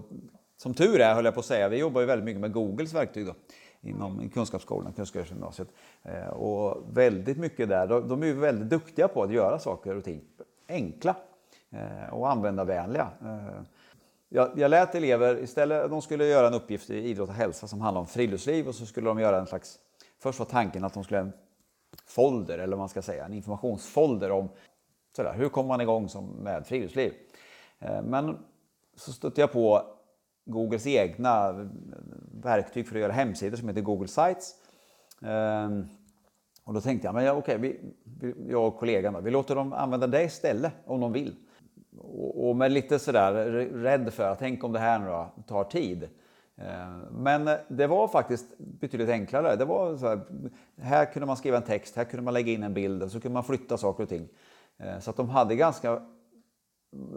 som 0.56 0.75
tur 0.75 1.00
är, 1.00 1.14
höll 1.14 1.25
jag 1.25 1.34
på 1.34 1.40
att 1.40 1.46
säga, 1.46 1.68
vi 1.68 1.78
jobbar 1.78 2.00
ju 2.00 2.06
väldigt 2.06 2.25
mycket 2.25 2.40
med 2.40 2.52
Googles 2.52 2.94
verktyg 2.94 3.26
då, 3.26 3.34
inom 3.80 4.28
kunskapsskolan, 4.28 4.92
kunskapsgymnasiet. 4.92 5.68
Eh, 6.02 6.28
Och 6.28 6.96
väldigt 6.96 7.38
mycket 7.38 7.68
där, 7.68 7.87
de, 7.87 8.08
de 8.08 8.22
är 8.22 8.26
ju 8.26 8.34
väldigt 8.34 8.70
duktiga 8.70 9.08
på 9.08 9.22
att 9.22 9.32
göra 9.32 9.58
saker 9.58 9.96
och 9.96 10.04
ting 10.04 10.20
enkla 10.68 11.14
eh, 11.70 12.14
och 12.14 12.30
användarvänliga. 12.30 13.08
Eh, 13.22 13.62
Jag, 14.34 14.50
jag 14.56 14.68
lät 14.70 14.94
elever, 14.94 15.38
istället 15.42 15.90
de 15.90 16.02
skulle 16.02 16.25
göra 16.26 16.46
en 16.46 16.54
uppgift 16.54 16.90
i 16.90 16.94
idrott 17.08 17.28
och 17.28 17.34
hälsa 17.34 17.66
som 17.68 17.80
handlar 17.80 18.00
om 18.00 18.06
friluftsliv 18.06 18.68
och 18.68 18.75
så 18.75 18.87
skulle 18.87 19.08
de 19.08 19.18
göra 19.20 19.38
en 19.38 19.46
slags, 19.46 19.78
först 20.18 20.38
var 20.38 20.46
tanken 20.46 20.84
att 20.84 20.94
de 20.94 21.04
skulle 21.04 21.18
göra 21.18 21.26
en 21.26 21.32
folder, 22.06 22.58
eller 22.58 22.76
vad 22.76 22.78
man 22.78 22.88
ska 22.88 23.02
säga, 23.02 23.25
en 23.25 23.32
informationsfolder 23.32 24.30
om 24.30 24.49
sådär, 25.16 25.32
hur 25.32 25.49
kommer 25.49 25.68
man 25.68 25.80
igång 25.80 26.08
som, 26.08 26.26
med 26.26 26.66
friluftsliv. 26.66 27.12
Eh, 27.78 28.02
men 28.02 28.38
så 28.96 29.12
stötte 29.12 29.40
jag 29.40 29.52
på 29.52 29.82
Googles 30.44 30.87
egna 30.87 31.49
eh, 31.49 31.66
verktyg 32.42 32.88
för 32.88 32.94
att 32.94 33.00
göra 33.00 33.12
hemsidor 33.12 33.56
som 33.56 33.68
heter 33.68 33.80
Google 33.80 34.08
Sites. 34.08 34.54
Ehm, 35.22 35.87
och 36.64 36.75
då 36.75 36.80
tänkte 36.80 37.08
jag, 37.08 37.14
men 37.14 37.25
ja, 37.25 37.32
okej, 37.32 37.58
vi, 37.58 37.80
jag 38.49 38.66
och 38.66 38.76
kollegan, 38.76 39.25
vi 39.25 39.30
låter 39.30 39.54
dem 39.54 39.72
använda 39.72 40.06
det 40.06 40.22
istället 40.22 40.72
om 40.87 41.00
de 41.00 41.12
vill. 41.12 41.37
Och, 41.99 42.49
och 42.49 42.56
med 42.56 42.72
lite 42.72 42.99
sådär 42.99 43.32
rädd 43.72 44.12
för 44.12 44.28
att 44.28 44.38
tänk 44.38 44.64
om 44.64 44.72
det 44.72 44.78
här 44.78 44.99
nu 44.99 45.06
då 45.06 45.32
tar 45.46 45.64
tid. 45.64 46.08
Eh, 46.61 46.88
men 47.11 47.49
eh, 47.49 47.54
det 47.68 47.87
var 47.87 48.09
faktiskt 48.09 48.59
betydligt 48.59 49.09
enklare. 49.09 49.56
Det 49.56 49.64
var 49.64 49.97
så 49.97 50.09
här, 50.09 50.21
här 50.80 51.04
kunde 51.04 51.26
man 51.26 51.37
skriva 51.37 51.56
en 51.56 51.62
text, 51.62 51.97
här 51.97 52.04
kunde 52.04 52.25
man 52.25 52.35
lägga 52.35 52.52
in 52.52 52.62
en 52.62 52.75
bild 52.75 53.02
och 53.02 53.11
så 53.11 53.21
kunde 53.21 53.35
man 53.35 53.44
flytta 53.44 53.76
saker 53.76 54.02
och 54.02 54.09
ting. 54.09 54.28
Eh, 54.78 54.99
så 54.99 55.11
att 55.11 55.16
de 55.16 55.28
hade 55.28 55.56
ganska, 55.56 56.02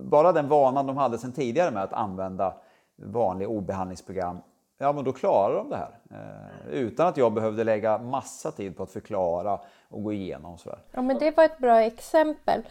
bara 0.03 0.31
den 0.31 0.47
vanan 0.47 0.87
de 0.87 0.97
hade 0.97 1.17
sedan 1.17 1.31
tidigare 1.31 1.71
med 1.71 1.83
att 1.83 1.93
använda 1.93 2.53
vanliga 2.95 3.49
ordbehandlingsprogram, 3.49 4.37
ja 4.77 4.93
men 4.93 5.03
då 5.03 5.11
klarar 5.11 5.55
de 5.55 5.69
det 5.69 5.77
här. 5.77 5.99
Utan 6.71 7.07
att 7.07 7.17
jag 7.17 7.33
behövde 7.33 7.63
lägga 7.63 7.97
massa 7.97 8.51
tid 8.51 8.77
på 8.77 8.83
att 8.83 8.91
förklara 8.91 9.59
och 9.89 10.03
gå 10.03 10.13
igenom. 10.13 10.57
Sådär. 10.57 10.79
Ja 10.91 11.01
men 11.01 11.17
det 11.19 11.37
var 11.37 11.43
ett 11.43 11.57
bra 11.57 11.81
exempel. 11.81 12.63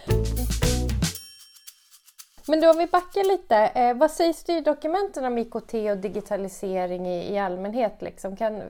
Men 2.48 2.60
då 2.60 2.70
om 2.70 2.78
vi 2.78 2.86
backar 2.86 3.24
lite, 3.24 3.56
eh, 3.56 3.96
vad 3.96 4.10
säger 4.10 4.32
styrdokumenten 4.32 5.24
om 5.24 5.38
IKT 5.38 5.74
och 5.74 5.96
digitalisering 5.96 7.06
i, 7.06 7.32
i 7.32 7.38
allmänhet? 7.38 8.02
Liksom? 8.02 8.36
Kan, 8.36 8.62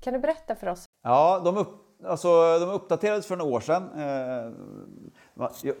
kan 0.00 0.12
du 0.12 0.18
berätta 0.18 0.54
för 0.54 0.66
oss? 0.66 0.84
Ja, 1.02 1.40
de, 1.44 1.56
upp, 1.56 1.68
alltså, 2.04 2.58
de 2.58 2.68
uppdaterades 2.68 3.26
för 3.26 3.36
några 3.36 3.54
år 3.54 3.60
sedan. 3.60 3.82
Eh, 3.82 4.52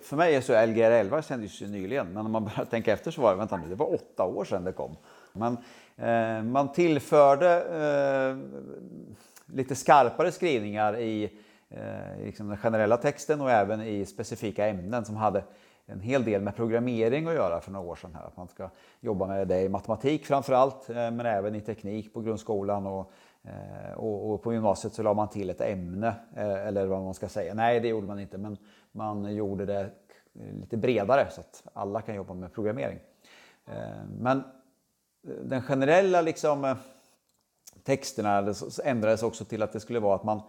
för 0.02 0.16
mig 0.16 0.34
är 0.34 0.40
så 0.40 0.66
Lgr 0.66 0.90
11 0.90 1.22
kändes 1.22 1.62
ju 1.62 1.66
nyligen, 1.66 2.12
men 2.12 2.26
om 2.26 2.32
man 2.32 2.44
börjar 2.44 2.64
tänka 2.64 2.92
efter 2.92 3.10
så 3.10 3.22
var 3.22 3.30
det, 3.30 3.36
vänta 3.36 3.56
nu, 3.56 3.68
det 3.68 3.74
var 3.74 3.94
åtta 3.94 4.24
år 4.24 4.44
sedan 4.44 4.64
det 4.64 4.72
kom. 4.72 4.96
Men 5.32 5.56
eh, 5.96 6.42
man 6.42 6.72
tillförde 6.72 7.62
eh, 7.62 8.36
lite 9.54 9.74
skarpare 9.74 10.32
skrivningar 10.32 10.98
i 10.98 11.30
eh, 11.68 12.24
liksom 12.24 12.48
den 12.48 12.58
generella 12.58 12.96
texten 12.96 13.40
och 13.40 13.50
även 13.50 13.80
i 13.82 14.06
specifika 14.06 14.66
ämnen 14.66 15.04
som 15.04 15.16
hade 15.16 15.44
en 15.90 16.00
hel 16.00 16.24
del 16.24 16.42
med 16.42 16.56
programmering 16.56 17.26
att 17.26 17.34
göra 17.34 17.60
för 17.60 17.70
några 17.70 17.86
år 17.86 17.96
sedan. 17.96 18.14
Här. 18.14 18.26
Att 18.26 18.36
man 18.36 18.48
ska 18.48 18.70
jobba 19.00 19.26
med 19.26 19.48
det 19.48 19.60
i 19.60 19.68
matematik 19.68 20.26
framför 20.26 20.52
allt, 20.52 20.90
eh, 20.90 20.94
men 20.94 21.20
även 21.20 21.54
i 21.54 21.60
teknik 21.60 22.14
på 22.14 22.20
grundskolan. 22.20 22.86
Och, 22.86 23.12
eh, 23.42 23.92
och, 23.96 24.30
och, 24.30 24.42
på 24.42 24.52
gymnasiet 24.52 24.94
så 24.94 25.02
la 25.02 25.14
man 25.14 25.28
till 25.28 25.50
ett 25.50 25.60
ämne, 25.60 26.14
eh, 26.36 26.66
eller 26.66 26.86
vad 26.86 27.02
man 27.02 27.14
ska 27.14 27.28
säga. 27.28 27.54
Nej, 27.54 27.80
det 27.80 27.88
gjorde 27.88 28.06
man 28.06 28.20
inte, 28.20 28.38
men 28.38 28.56
man 28.92 29.34
gjorde 29.34 29.66
det 29.66 29.90
lite 30.32 30.76
bredare 30.76 31.26
så 31.30 31.40
att 31.40 31.62
alla 31.72 32.00
kan 32.00 32.14
jobba 32.14 32.34
med 32.34 32.52
programmering. 32.52 32.98
Men 34.18 34.42
den 35.22 35.62
generella 35.62 36.22
liksom, 36.22 36.76
texterna 37.82 38.54
ändrades 38.84 39.22
också 39.22 39.44
till 39.44 39.62
att 39.62 39.72
det 39.72 39.80
skulle 39.80 40.00
vara 40.00 40.14
att 40.14 40.24
man 40.24 40.42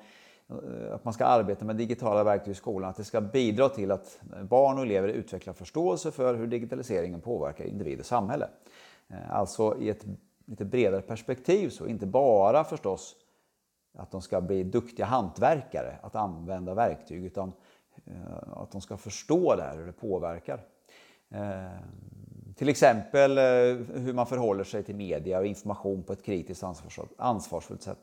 Eh, 0.50 0.96
att 0.96 1.06
man 1.06 1.14
ska 1.14 1.26
arbeta 1.26 1.66
med 1.66 1.76
digitala 1.76 2.24
verktyg 2.24 2.52
i 2.52 2.56
skolan, 2.56 2.90
att 2.90 2.96
det 2.96 3.04
ska 3.04 3.22
bidra 3.22 3.70
till 3.70 3.92
att 3.92 4.20
barn 4.44 4.78
och 4.78 4.84
elever 4.84 5.08
utvecklar 5.08 5.54
förståelse 5.54 6.12
för 6.12 6.36
hur 6.36 6.48
digitaliseringen 6.48 7.22
påverkar 7.22 7.66
individ 7.66 8.00
och 8.00 8.06
samhälle. 8.06 8.48
Eh, 9.08 9.36
alltså 9.36 9.78
i 9.80 9.90
ett 9.90 10.06
lite 10.46 10.66
bredare 10.66 11.02
perspektiv, 11.02 11.70
så 11.70 11.88
inte 11.88 12.06
bara 12.06 12.64
förstås 12.64 13.16
att 13.98 14.12
de 14.12 14.22
ska 14.22 14.42
bli 14.42 14.64
duktiga 14.64 15.06
hantverkare 15.06 15.96
att 16.02 16.16
använda 16.16 16.74
verktyg, 16.74 17.26
utan 17.26 17.54
eh, 18.06 18.54
att 18.54 18.72
de 18.72 18.82
ska 18.82 18.98
förstå 18.98 19.56
det 19.56 19.64
här, 19.64 19.78
hur 19.78 19.86
det 19.86 19.92
påverkar. 19.92 20.62
Till 22.56 22.70
exempel 22.70 23.38
hur 23.94 24.14
man 24.14 24.26
förhåller 24.26 24.64
sig 24.64 24.84
till 24.84 24.96
media 24.96 25.40
och 25.40 25.46
information 25.46 26.04
på 26.04 26.14
ett 26.14 26.24
kritiskt 26.24 26.64
ansvarsfullt 27.18 27.82
sätt. 27.82 28.00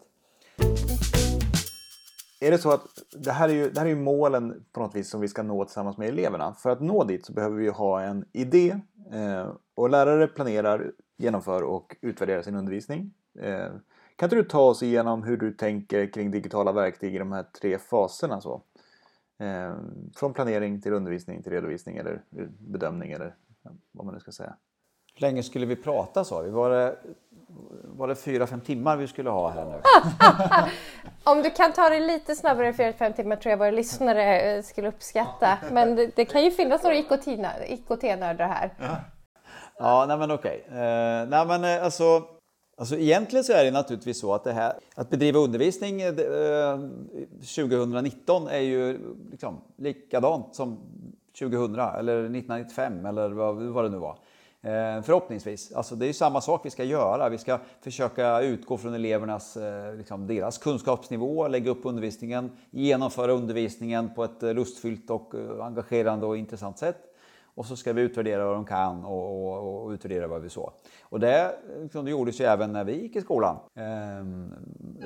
Är 2.47 2.50
det 2.50 2.59
så 2.59 2.71
att 2.71 2.87
det 3.12 3.33
här 3.33 3.49
är 3.49 3.53
ju, 3.53 3.71
det 3.71 3.81
här 3.81 3.87
är 3.87 3.91
ju 3.91 3.97
målen 3.97 4.65
på 4.73 4.81
något 4.81 4.95
vis 4.95 5.11
som 5.11 5.21
vi 5.21 5.29
ska 5.29 5.43
nå 5.43 5.65
tillsammans 5.65 5.97
med 5.97 6.09
eleverna. 6.09 6.55
För 6.55 6.71
att 6.71 6.81
nå 6.81 7.05
dit 7.05 7.26
så 7.26 7.33
behöver 7.33 7.57
vi 7.57 7.69
ha 7.69 8.03
en 8.03 8.25
idé 8.33 8.81
eh, 9.12 9.49
och 9.75 9.91
lärare 9.91 10.26
planerar, 10.26 10.93
genomför 11.17 11.62
och 11.62 11.97
utvärderar 12.00 12.43
sin 12.43 12.57
undervisning. 12.57 13.11
Eh, 13.38 13.69
kan 14.17 14.26
inte 14.26 14.37
du 14.37 14.45
ta 14.45 14.61
oss 14.61 14.83
igenom 14.83 15.23
hur 15.23 15.37
du 15.37 15.53
tänker 15.53 16.12
kring 16.12 16.31
digitala 16.31 16.73
verktyg 16.73 17.15
i 17.15 17.19
de 17.19 17.33
här 17.33 17.43
tre 17.61 17.79
faserna? 17.79 18.41
Så? 18.41 18.62
Eh, 19.38 19.76
från 20.17 20.33
planering 20.35 20.81
till 20.81 20.93
undervisning 20.93 21.43
till 21.43 21.53
redovisning 21.53 21.97
eller 21.97 22.23
bedömning 22.59 23.12
eller 23.12 23.35
vad 23.93 24.05
man 24.05 24.15
nu 24.15 24.21
ska 24.21 24.33
säga. 24.33 24.57
Hur 25.15 25.21
länge 25.21 25.43
skulle 25.43 25.67
vi 25.67 25.76
prata 25.76 26.25
sa 26.25 26.41
vi? 26.41 26.50
Var 26.50 26.71
det, 26.71 26.97
var 27.85 28.09
det 28.09 28.15
fyra, 28.15 28.47
fem 28.47 28.61
timmar 28.61 28.97
vi 28.97 29.07
skulle 29.07 29.31
ha 29.31 29.50
här 29.50 29.65
nu? 29.65 29.81
Om 31.25 31.43
du 31.43 31.50
kan 31.50 31.73
ta 31.73 31.88
det 31.88 32.00
lite 32.00 32.35
snabbare 32.35 32.67
än 32.67 32.75
fyra, 32.75 32.93
fem 32.93 33.12
timmar 33.12 33.37
tror 33.37 33.50
jag 33.50 33.59
våra 33.59 33.71
lyssnare 33.71 34.41
eh, 34.41 34.62
skulle 34.62 34.88
uppskatta. 34.88 35.59
Men 35.73 35.97
det, 35.97 36.17
det 36.17 36.25
kan 36.25 36.45
ju 36.45 36.50
finnas 36.50 36.83
några 36.83 36.97
IKT-nördar 36.97 38.49
här. 38.49 38.75
Ja, 38.79 38.97
ja 39.79 40.05
nej 40.09 40.19
men 40.19 40.31
okej. 40.31 40.65
Okay. 40.67 40.79
Uh, 40.79 41.29
nej 41.29 41.47
men 41.47 41.65
uh, 41.65 41.85
alltså, 41.85 42.23
alltså 42.76 42.97
egentligen 42.97 43.45
så 43.45 43.53
är 43.53 43.65
det 43.65 43.71
naturligtvis 43.71 44.21
så 44.21 44.35
att 44.35 44.45
det 44.45 44.53
här 44.53 44.73
att 44.95 45.11
bedriva 45.11 45.38
undervisning 45.38 46.05
uh, 46.05 46.15
2019 47.57 48.49
är 48.49 48.61
ju 48.61 48.99
liksom 49.31 49.61
likadant 49.79 50.55
som 50.55 50.79
2000 51.38 51.75
eller 51.75 52.17
1995 52.19 53.07
eller 53.07 53.29
vad, 53.29 53.57
vad 53.57 53.85
det 53.85 53.91
nu 53.91 53.99
var. 53.99 54.19
Eh, 54.63 55.03
förhoppningsvis. 55.03 55.73
Alltså 55.73 55.97
det 55.97 56.07
är 56.07 56.13
samma 56.13 56.41
sak 56.41 56.61
vi 56.65 56.71
ska 56.71 56.85
göra. 56.85 57.29
Vi 57.29 57.39
ska 57.39 57.59
försöka 57.81 58.41
utgå 58.41 58.77
från 58.77 58.95
elevernas 58.95 59.57
eh, 59.57 59.95
liksom 59.95 60.27
deras 60.27 60.59
kunskapsnivå, 60.59 61.49
lägga 61.49 61.71
upp 61.71 61.81
undervisningen, 61.83 62.51
genomföra 62.71 63.33
undervisningen 63.33 64.15
på 64.15 64.25
ett 64.25 64.43
eh, 64.43 64.55
lustfyllt 64.55 65.11
och 65.11 65.35
engagerande 65.61 66.27
och 66.27 66.37
intressant 66.37 66.79
sätt. 66.79 66.97
Och 67.45 67.67
så 67.67 67.77
ska 67.77 67.93
vi 67.93 68.03
utvärdera 68.03 68.45
vad 68.45 68.55
de 68.55 68.65
kan 68.65 69.05
och, 69.05 69.47
och, 69.47 69.85
och 69.85 69.91
utvärdera 69.91 70.27
vad 70.27 70.43
vi 70.43 70.49
så. 70.49 70.73
Och 71.03 71.21
det, 71.21 71.55
liksom, 71.83 72.05
det 72.05 72.11
gjordes 72.11 72.41
ju 72.41 72.45
även 72.45 72.73
när 72.73 72.85
vi 72.85 73.03
gick 73.03 73.17
i 73.17 73.21
skolan. 73.21 73.57
Ehm, 73.75 74.53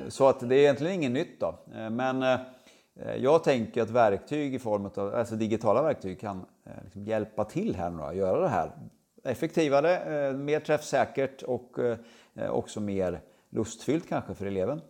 så 0.09 0.27
att 0.27 0.39
det 0.39 0.55
är 0.55 0.59
egentligen 0.59 0.93
inget 0.93 1.11
nytt 1.11 1.39
då. 1.39 1.55
Men 1.91 2.39
jag 3.17 3.43
tänker 3.43 3.81
att 3.81 3.89
verktyg 3.89 4.55
i 4.55 4.59
form 4.59 4.89
av 4.95 5.15
alltså 5.15 5.35
digitala 5.35 5.81
verktyg 5.81 6.19
kan 6.19 6.45
liksom 6.83 7.05
hjälpa 7.05 7.43
till 7.43 7.75
här 7.75 7.89
nu 7.89 8.03
att 8.03 8.15
göra 8.15 8.39
det 8.39 8.49
här 8.49 8.71
effektivare, 9.23 9.97
eh, 9.97 10.33
mer 10.33 10.59
träffsäkert 10.59 11.43
och 11.43 11.79
eh, 12.33 12.49
också 12.49 12.79
mer 12.79 13.21
lustfyllt 13.49 14.09
kanske 14.09 14.33
för 14.33 14.45
eleven. 14.45 14.81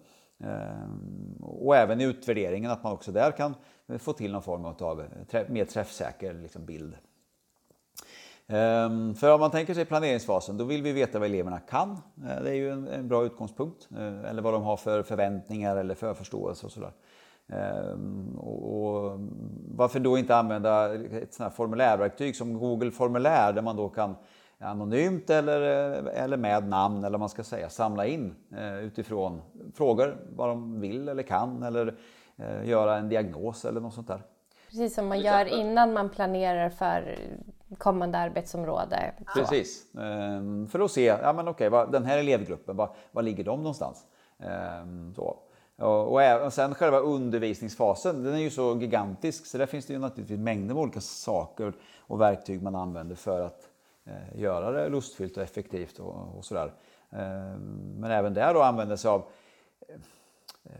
Eh, 0.44 1.42
och 1.42 1.76
även 1.76 2.02
i 2.02 2.04
utvärderingen 2.04 2.72
att 2.72 2.84
man 2.84 2.94
också 2.94 3.12
där 3.12 3.32
kan 3.32 3.56
få 4.00 4.14
till 4.14 4.32
någon 4.32 4.44
form 4.44 4.66
av 4.66 5.06
mer 5.48 5.66
träffsäker 5.66 6.34
liksom, 6.34 6.66
bild. 6.66 6.98
Ehm, 8.48 9.16
för 9.16 9.34
om 9.34 9.40
man 9.40 9.52
tänker 9.52 9.74
sig 9.74 9.86
planeringsfasen, 9.86 10.58
då 10.58 10.64
vill 10.64 10.84
vi 10.84 10.92
veta 10.92 11.20
vad 11.20 11.30
eleverna 11.30 11.60
kan. 11.60 11.98
Det 12.16 12.50
är 12.50 12.54
ju 12.54 12.72
en, 12.72 13.08
bra 13.08 13.26
utgångspunkt. 13.26 13.90
Eller 14.26 14.42
vad 14.42 14.54
de 14.54 14.64
har 14.64 14.78
för 14.78 15.04
förväntningar 15.04 15.76
eller 15.78 15.96
för 15.96 16.14
förståelse 16.14 16.66
och 16.66 16.72
sådär. 16.72 16.92
Och 18.38 19.20
varför 19.76 20.00
då 20.00 20.18
inte 20.18 20.36
använda 20.36 20.96
ett 20.96 21.34
sånt 21.34 21.50
här 21.50 21.56
formulärverktyg 21.56 22.36
som 22.36 22.60
Google 22.60 22.92
formulär 22.92 23.54
där 23.54 23.62
man 23.62 23.76
då 23.76 23.90
kan 23.90 24.16
anonymt 24.62 25.30
eller, 25.30 25.62
eller 26.08 26.38
med 26.38 26.68
namn 26.68 27.04
eller 27.04 27.18
man 27.18 27.30
ska 27.30 27.44
säga 27.44 27.70
samla 27.70 28.06
in 28.06 28.36
eh, 28.58 28.78
utifrån 28.78 29.42
frågor 29.74 30.18
vad 30.36 30.50
de 30.50 30.82
vill 30.82 31.10
eller 31.10 31.24
kan 31.24 31.64
eller 31.64 31.96
eh, 32.38 32.70
göra 32.70 32.98
en 32.98 33.10
diagnos 33.10 33.66
eller 33.66 33.82
något 33.82 33.94
sånt 33.94 34.08
där. 34.08 34.22
Precis 34.70 34.96
som 34.96 35.08
man 35.08 35.20
gör 35.20 35.46
innan 35.46 35.94
man 35.94 36.10
planerar 36.10 36.70
för 36.70 37.20
kommande 37.78 38.18
arbetsområde. 38.18 39.14
Precis, 39.36 39.96
ehm, 39.96 40.68
för 40.68 40.80
att 40.80 40.92
se, 40.92 41.06
ja 41.06 41.34
men 41.34 41.48
okej, 41.48 41.70
den 41.92 42.06
här 42.06 42.18
elevgruppen, 42.18 42.76
var, 42.76 42.96
var 43.12 43.22
ligger 43.22 43.44
de 43.44 43.60
någonstans? 43.60 44.06
Ehm, 44.40 45.14
så. 45.16 45.38
Och, 45.82 46.54
sen 46.54 46.76
själva 46.76 47.00
undervisningsfasen, 47.00 48.24
den 48.24 48.34
är 48.34 48.38
ju 48.38 48.50
så 48.50 48.78
gigantisk 48.78 49.46
så 49.46 49.58
där 49.58 49.66
finns 49.66 49.86
det 49.86 49.94
ju 49.94 50.00
naturligtvis 50.00 50.40
mängder 50.40 50.74
med 50.74 50.84
olika 50.84 51.02
saker 51.02 51.74
och 52.00 52.22
verktyg 52.22 52.62
man 52.62 52.76
använder 52.76 53.16
för 53.16 53.42
att 53.42 53.70
eh, 54.06 54.40
göra 54.42 54.72
det 54.72 54.90
lustfyllt 54.90 55.38
och 55.38 55.44
effektivt 55.44 56.00
och, 56.00 56.38
och 56.38 56.46
sådär. 56.46 56.74
Eh, 57.10 57.58
men 57.96 58.12
även 58.12 58.34
där 58.34 58.54
då 58.54 58.62
använder 58.62 58.96
sig 58.96 59.10
av 59.10 59.24
eh, 60.64 60.72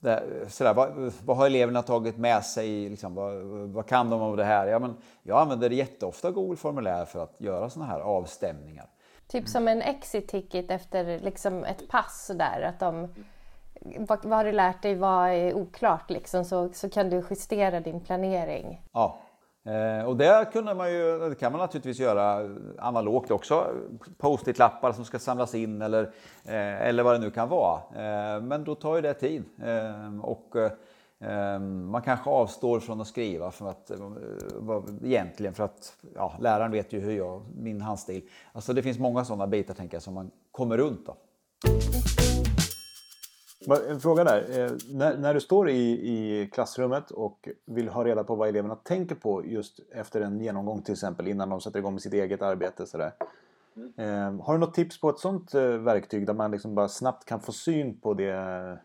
det, 0.00 0.22
sådär, 0.48 0.74
vad, 0.74 1.12
vad, 1.24 1.36
har 1.36 1.46
eleverna 1.46 1.82
tagit 1.82 2.16
med 2.16 2.44
sig? 2.44 2.88
Liksom, 2.88 3.14
vad, 3.14 3.34
vad, 3.72 3.86
kan 3.86 4.10
de 4.10 4.22
om 4.22 4.36
det 4.36 4.44
här? 4.44 4.66
Ja, 4.66 4.78
men 4.78 4.96
jag 5.22 5.40
använder 5.40 5.70
jätteofta 5.70 6.30
Google 6.30 6.56
formulär 6.56 7.04
för 7.04 7.22
att 7.22 7.40
göra 7.40 7.70
sådana 7.70 7.92
här 7.92 8.00
avstämningar. 8.00 8.86
Typ 9.28 9.48
som 9.48 9.68
en 9.68 9.82
exit 9.82 10.28
ticket 10.28 10.70
efter 10.70 11.20
liksom 11.20 11.64
ett 11.64 11.88
pass 11.88 12.30
där, 12.34 12.62
att 12.62 12.80
de 12.80 13.08
vad, 13.80 14.24
vad 14.24 14.38
har 14.38 14.44
du 14.44 14.52
lärt 14.52 14.82
dig, 14.82 14.94
vad 14.94 15.28
är 15.28 15.54
oklart 15.54 16.10
liksom, 16.10 16.44
så, 16.44 16.68
så 16.72 16.88
kan 16.88 17.10
du 17.10 17.22
justera 17.30 17.80
din 17.80 18.00
planering. 18.00 18.82
Ja, 18.92 19.20
Eh, 19.64 20.04
och 20.04 20.16
det, 20.16 20.48
kunde 20.52 20.74
man 20.74 20.92
ju, 20.92 21.28
det 21.28 21.34
kan 21.34 21.52
man 21.52 21.60
naturligtvis 21.60 21.98
göra 21.98 22.48
analogt 22.78 23.30
också. 23.30 23.66
Post-it-lappar 24.18 24.92
som 24.92 25.04
ska 25.04 25.18
samlas 25.18 25.54
in 25.54 25.82
eller, 25.82 26.02
eh, 26.44 26.86
eller 26.88 27.02
vad 27.02 27.14
det 27.14 27.18
nu 27.18 27.30
kan 27.30 27.48
vara. 27.48 27.80
Eh, 27.94 28.42
men 28.42 28.64
då 28.64 28.74
tar 28.74 28.96
ju 28.96 29.02
det 29.02 29.14
tid. 29.14 29.44
Eh, 29.62 30.20
och 30.24 30.56
eh, 31.20 31.58
man 31.60 32.02
kanske 32.02 32.30
avstår 32.30 32.80
från 32.80 33.00
att 33.00 33.06
skriva 33.06 33.50
för 33.50 33.70
att, 33.70 33.90
eh, 33.90 33.98
egentligen 35.04 35.54
för 35.54 35.64
att 35.64 35.96
ja, 36.14 36.34
läraren 36.40 36.72
vet 36.72 36.92
ju 36.92 37.00
hur 37.00 37.12
jag, 37.12 37.42
min 37.56 37.80
handstil. 37.80 38.22
Alltså 38.52 38.72
det 38.72 38.82
finns 38.82 38.98
många 38.98 39.24
sådana 39.24 39.46
bitar 39.46 39.74
tänker 39.74 39.94
jag 39.94 40.02
som 40.02 40.14
man 40.14 40.30
kommer 40.52 40.76
runt. 40.76 41.06
Då. 41.06 41.16
En 43.66 44.00
fråga 44.00 44.24
där. 44.24 44.60
Eh, 44.60 44.70
när, 44.90 45.16
när, 45.16 45.34
du 45.34 45.40
står 45.40 45.68
i, 45.68 45.90
i 45.90 46.50
klassrummet 46.52 47.10
och 47.10 47.48
vill 47.64 47.88
ha 47.88 48.04
reda 48.04 48.24
på 48.24 48.34
vad 48.34 48.48
eleverna 48.48 48.74
tänker 48.74 49.14
på 49.14 49.46
just 49.46 49.80
efter 49.92 50.20
en 50.20 50.40
genomgång 50.40 50.82
till 50.82 50.92
exempel 50.92 51.28
innan 51.28 51.48
de 51.48 51.60
sätter 51.60 51.78
igång 51.78 51.92
med 51.92 52.02
sitt 52.02 52.12
eget 52.12 52.42
arbete. 52.42 52.86
Sådär. 52.86 53.12
Mm. 53.76 54.38
Eh, 54.38 54.44
har 54.44 54.52
du 54.52 54.58
något 54.60 54.74
tips 54.74 55.00
på 55.00 55.10
ett 55.10 55.18
sådant 55.18 55.54
eh, 55.54 55.62
verktyg 55.62 56.26
där 56.26 56.34
man 56.34 56.50
liksom 56.50 56.74
bara 56.74 56.88
snabbt 56.88 57.24
kan 57.24 57.40
få 57.40 57.52
syn 57.52 58.00
på 58.00 58.14
det? 58.14 58.78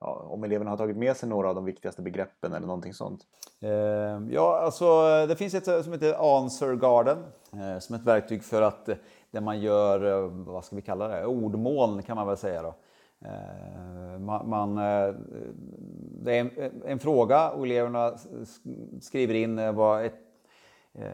Ja, 0.00 0.26
om 0.28 0.44
eleverna 0.44 0.70
har 0.70 0.76
tagit 0.76 0.96
med 0.96 1.16
sig 1.16 1.28
några 1.28 1.48
av 1.48 1.54
de 1.54 1.64
viktigaste 1.64 2.02
begreppen 2.02 2.52
eller 2.52 2.66
någonting 2.66 2.94
sånt? 2.94 3.20
Eh, 3.60 3.70
ja, 4.30 4.60
alltså 4.60 4.86
det 5.26 5.36
finns 5.36 5.54
ett 5.54 5.84
som 5.84 5.92
heter 5.92 6.36
Answer 6.36 6.74
Garden 6.74 7.18
som 7.80 7.96
ett 7.96 8.04
verktyg 8.04 8.44
för 8.44 8.62
att 8.62 8.88
där 9.30 9.40
man 9.40 9.60
gör, 9.60 10.28
vad 10.28 10.64
ska 10.64 10.76
vi 10.76 10.82
kalla 10.82 11.08
det, 11.08 11.26
ordmoln 11.26 12.02
kan 12.02 12.16
man 12.16 12.26
väl 12.26 12.36
säga 12.36 12.62
då. 12.62 12.74
Eh, 13.24 14.18
man, 14.18 14.48
man, 14.48 14.74
det 16.22 16.36
är 16.36 16.40
en, 16.40 16.50
en, 16.86 16.98
fråga 16.98 17.50
och 17.50 17.66
eleverna 17.66 18.14
skriver 19.00 19.34
in 19.34 19.58
eh, 19.58 19.72
vad 19.72 20.04
ett, 20.04 20.14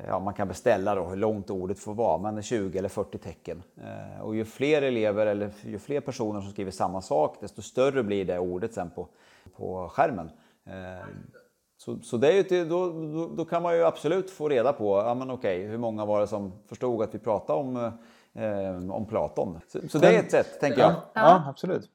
ja, 0.06 0.18
man 0.18 0.34
kan 0.34 0.48
beställa 0.48 0.94
då, 0.94 1.04
hur 1.04 1.16
långt 1.16 1.50
ordet 1.50 1.78
får 1.78 1.94
vara, 1.94 2.18
men 2.18 2.42
20 2.42 2.78
eller 2.78 2.88
40 2.88 3.18
tecken. 3.18 3.62
Och 4.22 4.36
ju 4.36 4.44
fler 4.44 4.82
elever 4.82 5.26
eller 5.26 5.50
ju 5.64 5.78
fler 5.78 6.00
personer 6.00 6.40
som 6.40 6.50
skriver 6.50 6.70
samma 6.70 7.02
sak, 7.02 7.36
desto 7.40 7.62
större 7.62 8.02
blir 8.02 8.24
det 8.24 8.38
ordet 8.38 8.74
sen 8.74 8.90
på, 8.90 9.08
på 9.56 9.88
skärmen. 9.88 10.30
Så, 11.78 11.98
så 12.02 12.16
det 12.16 12.28
är 12.28 12.52
ju, 12.52 12.64
då, 12.64 12.90
då, 12.90 13.34
då, 13.36 13.44
kan 13.44 13.62
man 13.62 13.76
ju 13.76 13.84
absolut 13.84 14.30
få 14.30 14.48
reda 14.48 14.72
på, 14.72 14.98
ja 14.98 15.14
men 15.14 15.30
okej, 15.30 15.66
hur 15.66 15.78
många 15.78 16.04
var 16.04 16.20
det 16.20 16.26
som 16.26 16.52
förstod 16.66 17.02
att 17.02 17.14
vi 17.14 17.18
pratade 17.18 17.58
om, 17.58 17.76
eh, 18.34 18.90
om 18.90 19.06
Platon? 19.06 19.60
Så, 19.68 19.88
så, 19.88 19.98
det 19.98 20.16
är 20.16 20.18
ett 20.18 20.30
sätt, 20.30 20.60
tänker 20.60 20.80
jag. 20.80 20.90
Ja, 20.90 21.10
ja 21.14 21.44
absolut. 21.48 21.90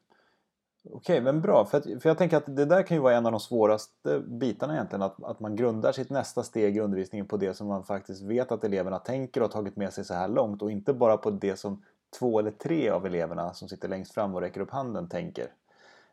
Okej, 0.91 1.21
men 1.21 1.41
bra. 1.41 1.65
För, 1.65 1.77
att, 1.77 1.83
för 1.83 2.09
jag 2.09 2.17
tänker 2.17 2.37
att 2.37 2.55
det 2.55 2.65
där 2.65 2.83
kan 2.83 2.97
ju 2.97 3.03
vara 3.03 3.15
en 3.15 3.25
av 3.25 3.31
de 3.31 3.39
svåraste 3.39 4.19
bitarna 4.19 4.73
egentligen. 4.73 5.01
Att, 5.01 5.23
att 5.23 5.39
man 5.39 5.55
grundar 5.55 5.91
sitt 5.91 6.09
nästa 6.09 6.43
steg 6.43 6.77
i 6.77 6.79
undervisningen 6.79 7.27
på 7.27 7.37
det 7.37 7.53
som 7.53 7.67
man 7.67 7.83
faktiskt 7.83 8.21
vet 8.21 8.51
att 8.51 8.63
eleverna 8.63 8.99
tänker 8.99 9.41
och 9.41 9.47
har 9.47 9.51
tagit 9.51 9.75
med 9.75 9.93
sig 9.93 10.05
så 10.05 10.13
här 10.13 10.27
långt. 10.27 10.61
Och 10.61 10.71
inte 10.71 10.93
bara 10.93 11.17
på 11.17 11.31
det 11.31 11.55
som 11.55 11.83
två 12.19 12.39
eller 12.39 12.51
tre 12.51 12.89
av 12.89 13.05
eleverna 13.05 13.53
som 13.53 13.69
sitter 13.69 13.87
längst 13.87 14.13
fram 14.13 14.35
och 14.35 14.41
räcker 14.41 14.61
upp 14.61 14.71
handen 14.71 15.09
tänker. 15.09 15.47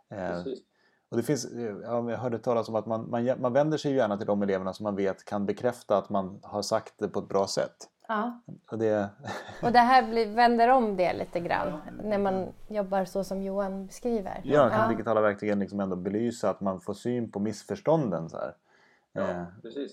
Eh, 0.09 0.43
och 1.11 1.17
det 1.17 1.23
finns, 1.23 1.47
jag 1.83 2.17
hörde 2.17 2.39
talas 2.39 2.69
om 2.69 2.75
att 2.75 2.87
man, 2.87 3.11
man, 3.11 3.31
man 3.41 3.53
vänder 3.53 3.79
sig 3.79 3.95
gärna 3.95 4.17
till 4.17 4.27
de 4.27 4.43
eleverna 4.43 4.73
som 4.73 4.85
man 4.85 4.97
vet 4.97 5.25
kan 5.25 5.47
bekräfta 5.47 5.99
att 5.99 6.11
man 6.11 6.41
har 6.43 6.63
sagt 6.63 6.95
det 6.99 7.09
på 7.09 7.19
ett 7.19 7.29
bra 7.29 7.47
sätt. 7.47 7.77
Ja. 8.11 8.41
Och 8.71 8.79
det, 8.79 9.09
och 9.63 9.73
det 9.73 9.79
här 9.79 10.11
blir, 10.11 10.35
vänder 10.35 10.69
om 10.69 10.97
det 10.97 11.13
lite 11.13 11.41
grann 11.41 11.81
när 12.05 12.19
man 12.19 12.53
jobbar 12.69 13.05
så 13.05 13.25
som 13.25 13.43
Johan 13.43 13.87
beskriver. 13.87 14.41
Ja, 14.45 14.69
kan 14.71 14.81
ja. 14.81 14.89
digitala 14.89 15.21
verktygen 15.21 15.59
liksom 15.59 15.81
ändå 15.81 15.97
belysa 15.97 16.51
att 16.51 16.61
man 16.61 16.81
får 16.81 16.95
syn 16.95 17.31
på 17.31 17.41
missförstånden. 17.41 18.29
Så 18.29 18.37
här. 18.37 18.55
Ja, 19.13 19.23
eh, 19.23 19.43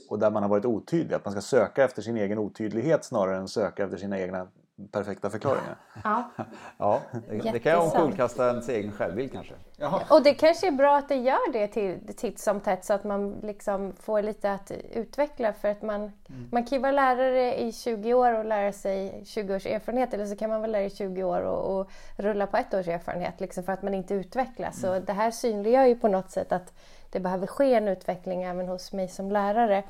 och 0.10 0.20
där 0.20 0.32
man 0.32 0.44
har 0.44 0.50
varit 0.50 0.66
otydlig, 0.66 1.16
att 1.16 1.26
man 1.26 1.32
ska 1.32 1.42
söka 1.42 1.84
efter 1.84 2.02
sin 2.02 2.18
egen 2.18 2.38
otydlighet 2.38 3.06
snarare 3.06 3.38
än 3.38 3.48
söka 3.48 3.84
efter 3.84 3.98
sina 3.98 4.20
egna 4.20 4.48
perfekta 4.92 5.30
förklaringar. 5.30 5.76
Ja, 6.04 6.30
ja 6.78 7.02
det, 7.30 7.52
det 7.52 7.60
kan 7.60 7.80
omkullkasta 7.80 8.50
ens 8.50 8.70
egen 8.70 8.92
självbild 8.92 9.32
kanske. 9.32 9.54
Jaha. 9.78 10.02
Och 10.10 10.24
det 10.24 10.34
kanske 10.34 10.68
är 10.68 10.72
bra 10.72 10.98
att 10.98 11.10
det 11.10 11.16
gör 11.16 11.54
det 11.54 11.68
till, 11.68 12.00
titt 12.18 12.40
som 12.40 12.60
tätt 12.60 12.86
så 12.86 12.94
att 12.94 13.04
man 13.04 13.36
liksom 13.44 13.94
får 14.00 14.22
lite 14.22 14.52
att 14.52 14.72
utveckla 14.92 15.54
för 15.54 15.68
att 15.68 15.82
man, 15.82 16.02
mm. 16.02 16.50
man 16.52 16.66
kan 16.66 16.78
ju 16.78 16.82
vara 16.82 16.92
lärare 16.92 17.60
i 17.60 17.72
20 17.72 18.14
år 18.14 18.34
och 18.34 18.46
lära 18.46 18.74
sig 18.74 19.24
20 19.26 19.56
års 19.56 19.66
erfarenhet 19.66 20.14
eller 20.14 20.26
så 20.26 20.36
kan 20.36 20.50
man 20.50 20.60
vara 20.60 20.72
lärare 20.72 20.86
i 20.86 20.90
20 20.90 21.24
år 21.24 21.42
och, 21.42 21.80
och 21.80 21.92
rulla 22.16 22.48
på 22.48 22.58
ett 22.58 22.74
års 22.74 22.88
erfarenhet 22.88 23.40
liksom 23.40 23.64
för 23.64 23.74
att 23.74 23.84
man 23.84 23.94
inte 23.94 24.14
utvecklas. 24.14 24.84
Mm. 24.84 25.00
Så 25.00 25.06
det 25.06 25.14
här 25.14 25.32
synliggör 25.32 25.86
ju 25.86 25.96
på 25.96 26.08
något 26.08 26.32
sätt 26.32 26.52
att 26.52 26.74
det 27.12 27.20
behöver 27.20 27.48
ske 27.48 27.74
en 27.74 27.88
utveckling 27.88 28.44
även 28.44 28.68
hos 28.68 28.94
mig 28.94 29.08
som 29.08 29.32
lärare. 29.32 29.84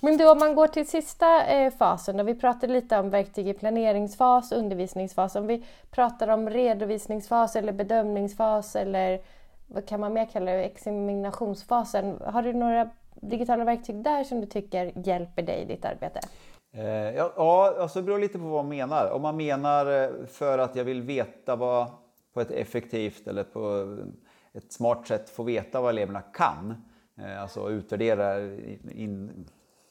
Men 0.00 0.16
du, 0.16 0.30
om 0.30 0.38
man 0.38 0.54
går 0.54 0.66
till 0.66 0.88
sista 0.88 1.46
eh, 1.46 1.72
fasen 1.72 2.20
och 2.20 2.28
vi 2.28 2.34
pratade 2.34 2.72
lite 2.72 2.98
om 2.98 3.10
verktyg 3.10 3.48
i 3.48 3.54
planeringsfas, 3.54 4.52
undervisningsfas. 4.52 5.36
Om 5.36 5.46
vi 5.46 5.64
pratar 5.90 6.28
om 6.28 6.50
redovisningsfas 6.50 7.56
eller 7.56 7.72
bedömningsfas 7.72 8.76
eller 8.76 9.20
vad 9.66 9.86
kan 9.86 10.00
man 10.00 10.12
mer 10.12 10.26
kalla 10.26 10.52
det, 10.52 10.64
examinationsfasen. 10.64 12.20
Har 12.26 12.42
du 12.42 12.52
några 12.52 12.90
digitala 13.14 13.64
verktyg 13.64 13.96
där 13.96 14.24
som 14.24 14.40
du 14.40 14.46
tycker 14.46 14.92
hjälper 15.06 15.42
dig 15.42 15.62
i 15.62 15.64
ditt 15.64 15.84
arbete? 15.84 16.20
Eh, 16.72 17.14
ja, 17.16 17.32
ja, 17.36 17.74
alltså 17.78 17.98
det 17.98 18.06
beror 18.06 18.18
lite 18.18 18.38
på 18.38 18.44
vad 18.44 18.64
man 18.64 18.68
menar. 18.68 19.10
Om 19.10 19.22
man 19.22 19.36
menar 19.36 20.02
eh, 20.02 20.26
för 20.26 20.58
att 20.58 20.76
jag 20.76 20.84
vill 20.84 21.02
veta 21.02 21.56
vad, 21.56 21.86
på 22.34 22.40
ett 22.40 22.50
effektivt 22.50 23.26
eller 23.26 23.44
på 23.44 23.96
ett 24.52 24.72
smart 24.72 25.06
sätt 25.06 25.30
få 25.30 25.42
veta 25.42 25.80
vad 25.80 25.90
eleverna 25.90 26.20
kan, 26.20 26.74
eh, 27.18 27.42
alltså 27.42 27.70
utvärdera 27.70 28.40
in, 28.94 29.46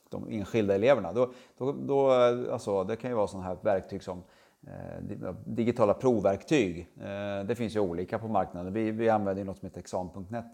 de 0.10 0.30
enskilda 0.30 0.76
eleverna. 0.76 1.14
Då, 1.14 1.32
då, 1.58 1.72
då, 1.72 2.12
alltså, 2.52 2.84
det 2.84 2.96
kan 2.96 3.10
ju 3.10 3.16
vara 3.16 3.28
sådana 3.28 3.48
här 3.48 3.58
verktyg 3.62 4.04
som 4.04 4.24
eh, 4.68 5.34
digitala 5.46 5.94
provverktyg. 5.94 6.88
Eh, 7.02 7.46
det 7.46 7.56
finns 7.56 7.76
ju 7.76 7.80
olika 7.80 8.20
på 8.20 8.28
marknaden. 8.28 8.74
Vi, 8.74 8.92
vi 8.92 9.10
använder 9.10 9.44
något 9.44 9.58
som 9.58 9.66
heter 9.66 9.80
exam.net. 9.80 10.46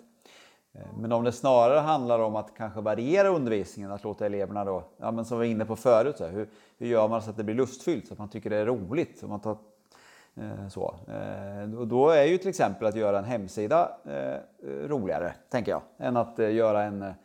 Eh, 0.75 0.97
men 0.97 1.11
om 1.11 1.23
det 1.23 1.31
snarare 1.31 1.79
handlar 1.79 2.19
om 2.19 2.35
att 2.35 2.53
kanske 2.57 2.81
variera 2.81 3.27
undervisningen, 3.27 3.91
att 3.91 4.03
låta 4.03 4.25
eleverna 4.25 4.65
då, 4.65 4.83
ja, 4.97 5.11
men 5.11 5.25
som 5.25 5.39
vi 5.39 5.45
var 5.45 5.51
inne 5.51 5.65
på 5.65 5.75
förut, 5.75 6.17
så 6.17 6.25
här, 6.25 6.31
hur, 6.31 6.49
hur 6.77 6.87
gör 6.87 7.07
man 7.07 7.21
så 7.21 7.29
att 7.29 7.37
det 7.37 7.43
blir 7.43 7.55
lustfyllt, 7.55 8.07
så 8.07 8.13
att 8.13 8.19
man 8.19 8.29
tycker 8.29 8.49
det 8.49 8.57
är 8.57 8.65
roligt? 8.65 9.19
Så 9.19 9.27
man 9.27 9.39
tar, 9.39 9.57
eh, 10.35 10.67
så. 10.69 10.95
Eh, 11.07 11.79
och 11.79 11.87
då 11.87 12.09
är 12.09 12.23
ju 12.23 12.37
till 12.37 12.49
exempel 12.49 12.87
att 12.87 12.95
göra 12.95 13.19
en 13.19 13.25
hemsida 13.25 13.97
eh, 14.05 14.39
roligare, 14.87 15.33
tänker 15.49 15.71
jag, 15.71 15.81
än 15.97 16.17
att 16.17 16.39
eh, 16.39 16.53
göra 16.53 16.83
en, 16.83 17.01
eh, 17.01 17.15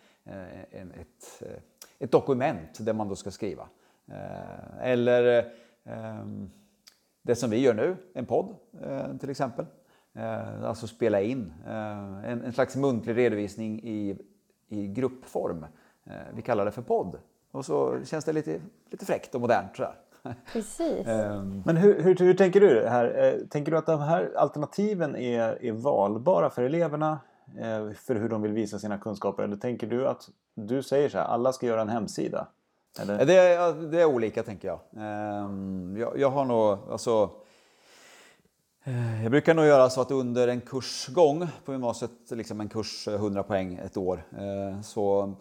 en 0.71 0.93
ett 0.93 1.43
eh, 1.43 1.62
ett 2.00 2.12
dokument 2.12 2.78
där 2.80 2.92
man 2.92 3.08
då 3.08 3.16
ska 3.16 3.30
skriva. 3.30 3.68
Eh, 4.08 4.90
eller 4.90 5.52
ehm, 5.84 6.50
det 7.22 7.34
som 7.34 7.50
vi 7.50 7.60
gör 7.60 7.74
nu, 7.74 7.96
en 8.14 8.26
podd 8.26 8.54
eh, 8.82 9.16
till 9.16 9.30
exempel. 9.30 9.66
Eh, 10.14 10.64
alltså 10.64 10.86
spela 10.86 11.20
in 11.20 11.52
en, 12.24 12.52
slags 12.52 12.76
muntlig 12.76 13.16
redovisning 13.16 13.80
i, 13.82 14.18
i 14.68 14.88
gruppform. 14.88 15.66
Vi 16.34 16.42
kallar 16.42 16.64
det 16.64 16.70
för 16.70 16.82
podd. 16.82 17.18
Och 17.50 17.64
så 17.64 18.04
känns 18.04 18.24
det 18.24 18.32
lite, 18.32 18.60
lite 18.90 19.06
fräckt 19.06 19.34
och 19.34 19.40
modernt. 19.40 19.76
Sådär. 19.76 19.94
Precis. 20.52 21.06
Men 21.64 21.76
hur, 21.76 22.02
hur, 22.02 22.16
hur, 22.16 22.34
tänker 22.34 22.60
du 22.60 22.86
här? 22.88 23.40
Tänker 23.50 23.72
du 23.72 23.78
att 23.78 23.86
de 23.86 24.00
här 24.00 24.32
alternativen 24.36 25.16
är, 25.16 25.64
är 25.64 25.72
valbara 25.72 26.50
för 26.50 26.62
eleverna? 26.62 27.18
Eh, 27.58 27.92
för 27.92 28.14
hur 28.14 28.28
de 28.28 28.42
vill 28.42 28.52
visa 28.52 28.78
sina 28.78 28.98
kunskaper? 28.98 29.42
Eller 29.42 29.56
tänker 29.56 29.86
du 29.86 30.08
att 30.08 30.28
du 30.54 30.82
säger 30.82 31.08
så 31.08 31.18
här, 31.18 31.24
alla 31.24 31.52
ska 31.52 31.66
göra 31.66 31.80
en 31.80 31.88
hemsida? 31.88 32.48
Eller? 33.00 33.24
Det, 33.24 33.34
är, 33.34 33.90
det 33.90 34.00
är 34.00 34.04
olika 34.04 34.42
tänker 34.42 34.68
jag. 34.68 34.80
Ehm, 34.96 35.96
jag. 35.96 36.18
Jag 36.18 36.30
har 36.30 36.44
nog, 36.44 36.78
alltså, 36.90 37.30
eh, 38.84 39.22
jag 39.22 39.30
brukar 39.30 39.54
nog 39.54 39.64
göra 39.64 39.90
så 39.90 40.00
att 40.00 40.10
under 40.10 40.48
en 40.48 40.60
kursgång 40.60 41.46
på 41.64 41.72
gymnasiet, 41.72 42.10
liksom 42.30 42.60
en 42.60 42.68
kurs 42.68 43.08
eh, 43.08 43.14
100 43.14 43.42
poäng 43.42 43.74
ett 43.74 43.96
år, 43.96 44.24
så 44.82 45.34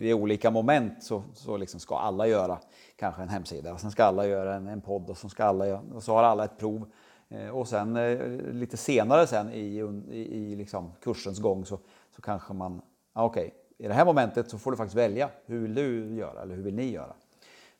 i 0.00 0.12
olika 0.12 0.50
moment 0.50 1.04
så, 1.04 1.22
så 1.34 1.56
liksom 1.56 1.80
ska 1.80 1.98
alla 1.98 2.26
göra 2.26 2.58
kanske 2.96 3.22
en 3.22 3.28
hemsida. 3.28 3.72
Och 3.72 3.80
sen 3.80 3.90
ska 3.90 4.04
alla 4.04 4.26
göra 4.26 4.54
en, 4.54 4.66
en 4.66 4.80
podd 4.80 5.10
och 5.10 5.18
så, 5.18 5.28
ska 5.28 5.44
alla, 5.44 5.66
göra, 5.66 5.80
och 5.94 6.02
så 6.02 6.14
har 6.14 6.22
alla 6.22 6.44
ett 6.44 6.58
prov. 6.58 6.90
Eh, 7.28 7.48
och 7.48 7.68
sen 7.68 7.96
eh, 7.96 8.38
lite 8.52 8.76
senare 8.76 9.26
sen 9.26 9.52
i, 9.52 9.80
i, 10.10 10.36
i 10.36 10.56
liksom 10.56 10.92
kursens 11.00 11.40
gång 11.40 11.64
så, 11.64 11.78
så 12.16 12.22
kanske 12.22 12.52
man, 12.52 12.82
okej, 13.12 13.46
okay, 13.46 13.50
i 13.78 13.88
det 13.88 13.94
här 13.94 14.04
momentet 14.04 14.50
så 14.50 14.58
får 14.58 14.70
du 14.70 14.76
faktiskt 14.76 14.96
välja. 14.96 15.30
Hur 15.46 15.60
vill 15.60 15.74
du 15.74 16.16
göra 16.16 16.42
eller 16.42 16.54
hur 16.54 16.62
vill 16.62 16.74
ni 16.74 16.90
göra? 16.90 17.14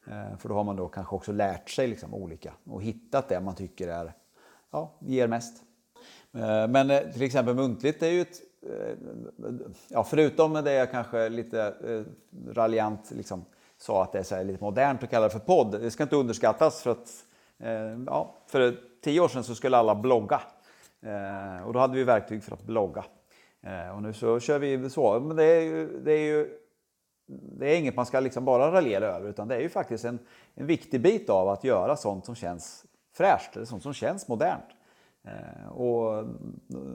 Eh, 0.06 0.38
för 0.38 0.48
då 0.48 0.54
har 0.54 0.64
man 0.64 0.76
då 0.76 0.88
kanske 0.88 1.16
också 1.16 1.32
lärt 1.32 1.70
sig 1.70 1.88
liksom 1.88 2.14
olika 2.14 2.52
och 2.64 2.82
hittat 2.82 3.28
det 3.28 3.40
man 3.40 3.54
tycker 3.54 3.88
är, 3.88 4.12
ja, 4.70 4.92
ger 5.00 5.28
mest. 5.28 5.62
Men 6.68 7.12
till 7.12 7.22
exempel 7.22 7.54
muntligt 7.54 8.02
är 8.02 8.10
ju 8.10 8.20
ett, 8.20 8.40
ja, 9.88 10.04
förutom 10.04 10.52
det 10.52 10.72
jag 10.72 10.90
kanske 10.90 11.28
lite 11.28 11.74
raljant 12.48 13.10
liksom 13.10 13.44
sa 13.78 14.02
att 14.02 14.12
det 14.12 14.18
är 14.18 14.22
så 14.22 14.42
lite 14.42 14.64
modernt 14.64 15.02
att 15.02 15.10
kalla 15.10 15.24
det 15.24 15.30
för 15.30 15.38
podd. 15.38 15.80
Det 15.80 15.90
ska 15.90 16.02
inte 16.02 16.16
underskattas 16.16 16.82
för 16.82 16.90
att 16.90 17.24
ja, 18.06 18.34
för 18.46 18.78
tio 19.06 19.20
år 19.20 19.28
sedan 19.28 19.44
så 19.44 19.54
skulle 19.54 19.76
alla 19.76 19.94
blogga 19.94 20.40
eh, 21.02 21.66
och 21.66 21.72
då 21.72 21.78
hade 21.78 21.94
vi 21.94 22.04
verktyg 22.04 22.44
för 22.44 22.52
att 22.52 22.62
blogga. 22.62 23.04
Eh, 23.62 23.96
och 23.96 24.02
nu 24.02 24.12
så 24.12 24.40
kör 24.40 24.58
vi 24.58 24.90
så. 24.90 25.20
Men 25.20 25.36
det 25.36 25.44
är 25.44 25.60
ju, 25.60 26.00
det 26.04 26.12
är 26.12 26.24
ju 26.24 26.58
det 27.28 27.74
är 27.74 27.78
inget 27.78 27.96
man 27.96 28.06
ska 28.06 28.20
liksom 28.20 28.44
bara 28.44 28.72
raljera 28.72 29.06
över 29.06 29.28
utan 29.28 29.48
det 29.48 29.56
är 29.56 29.60
ju 29.60 29.68
faktiskt 29.68 30.04
en, 30.04 30.18
en 30.54 30.66
viktig 30.66 31.00
bit 31.00 31.30
av 31.30 31.48
att 31.48 31.64
göra 31.64 31.96
sånt 31.96 32.24
som 32.24 32.34
känns 32.34 32.84
fräscht, 33.16 33.56
eller 33.56 33.66
sånt 33.66 33.82
som 33.82 33.94
känns 33.94 34.28
modernt. 34.28 34.68
Eh, 35.24 35.68
och 35.68 36.24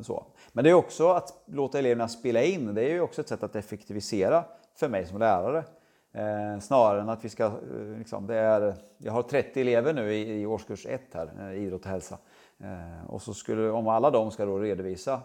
så. 0.02 0.26
Men 0.52 0.64
det 0.64 0.70
är 0.70 0.74
också 0.74 1.10
att 1.10 1.44
låta 1.46 1.80
eleverna 1.80 2.08
spela 2.08 2.44
in, 2.44 2.74
det 2.74 2.84
är 2.84 2.90
ju 2.90 3.02
också 3.02 3.22
ett 3.22 3.28
sätt 3.28 3.44
att 3.44 3.56
effektivisera 3.56 4.44
för 4.76 4.90
mig 4.90 5.06
som 5.06 5.20
lärare. 5.20 5.64
Eh, 6.14 6.60
snarare 6.60 7.02
än 7.02 7.10
att 7.10 7.26
vi 7.26 7.30
ska, 7.30 7.46
eh, 7.46 7.98
liksom, 7.98 8.28
det 8.28 8.36
är, 8.36 8.76
jag 8.98 9.14
har 9.14 9.24
30 9.24 9.62
elever 9.62 9.94
nu 9.94 10.14
i, 10.14 10.42
i 10.42 10.46
årskurs 10.46 10.86
1 10.86 11.02
här, 11.14 11.32
eh, 11.40 11.64
idrott 11.64 11.86
och 11.86 11.92
hälsa. 11.92 12.18
Eh, 12.60 13.10
och 13.10 13.22
så 13.22 13.34
skulle, 13.34 13.70
om 13.70 13.88
alla 13.88 14.12
de 14.12 14.32
ska 14.32 14.46
då 14.46 14.60
redovisa 14.60 15.22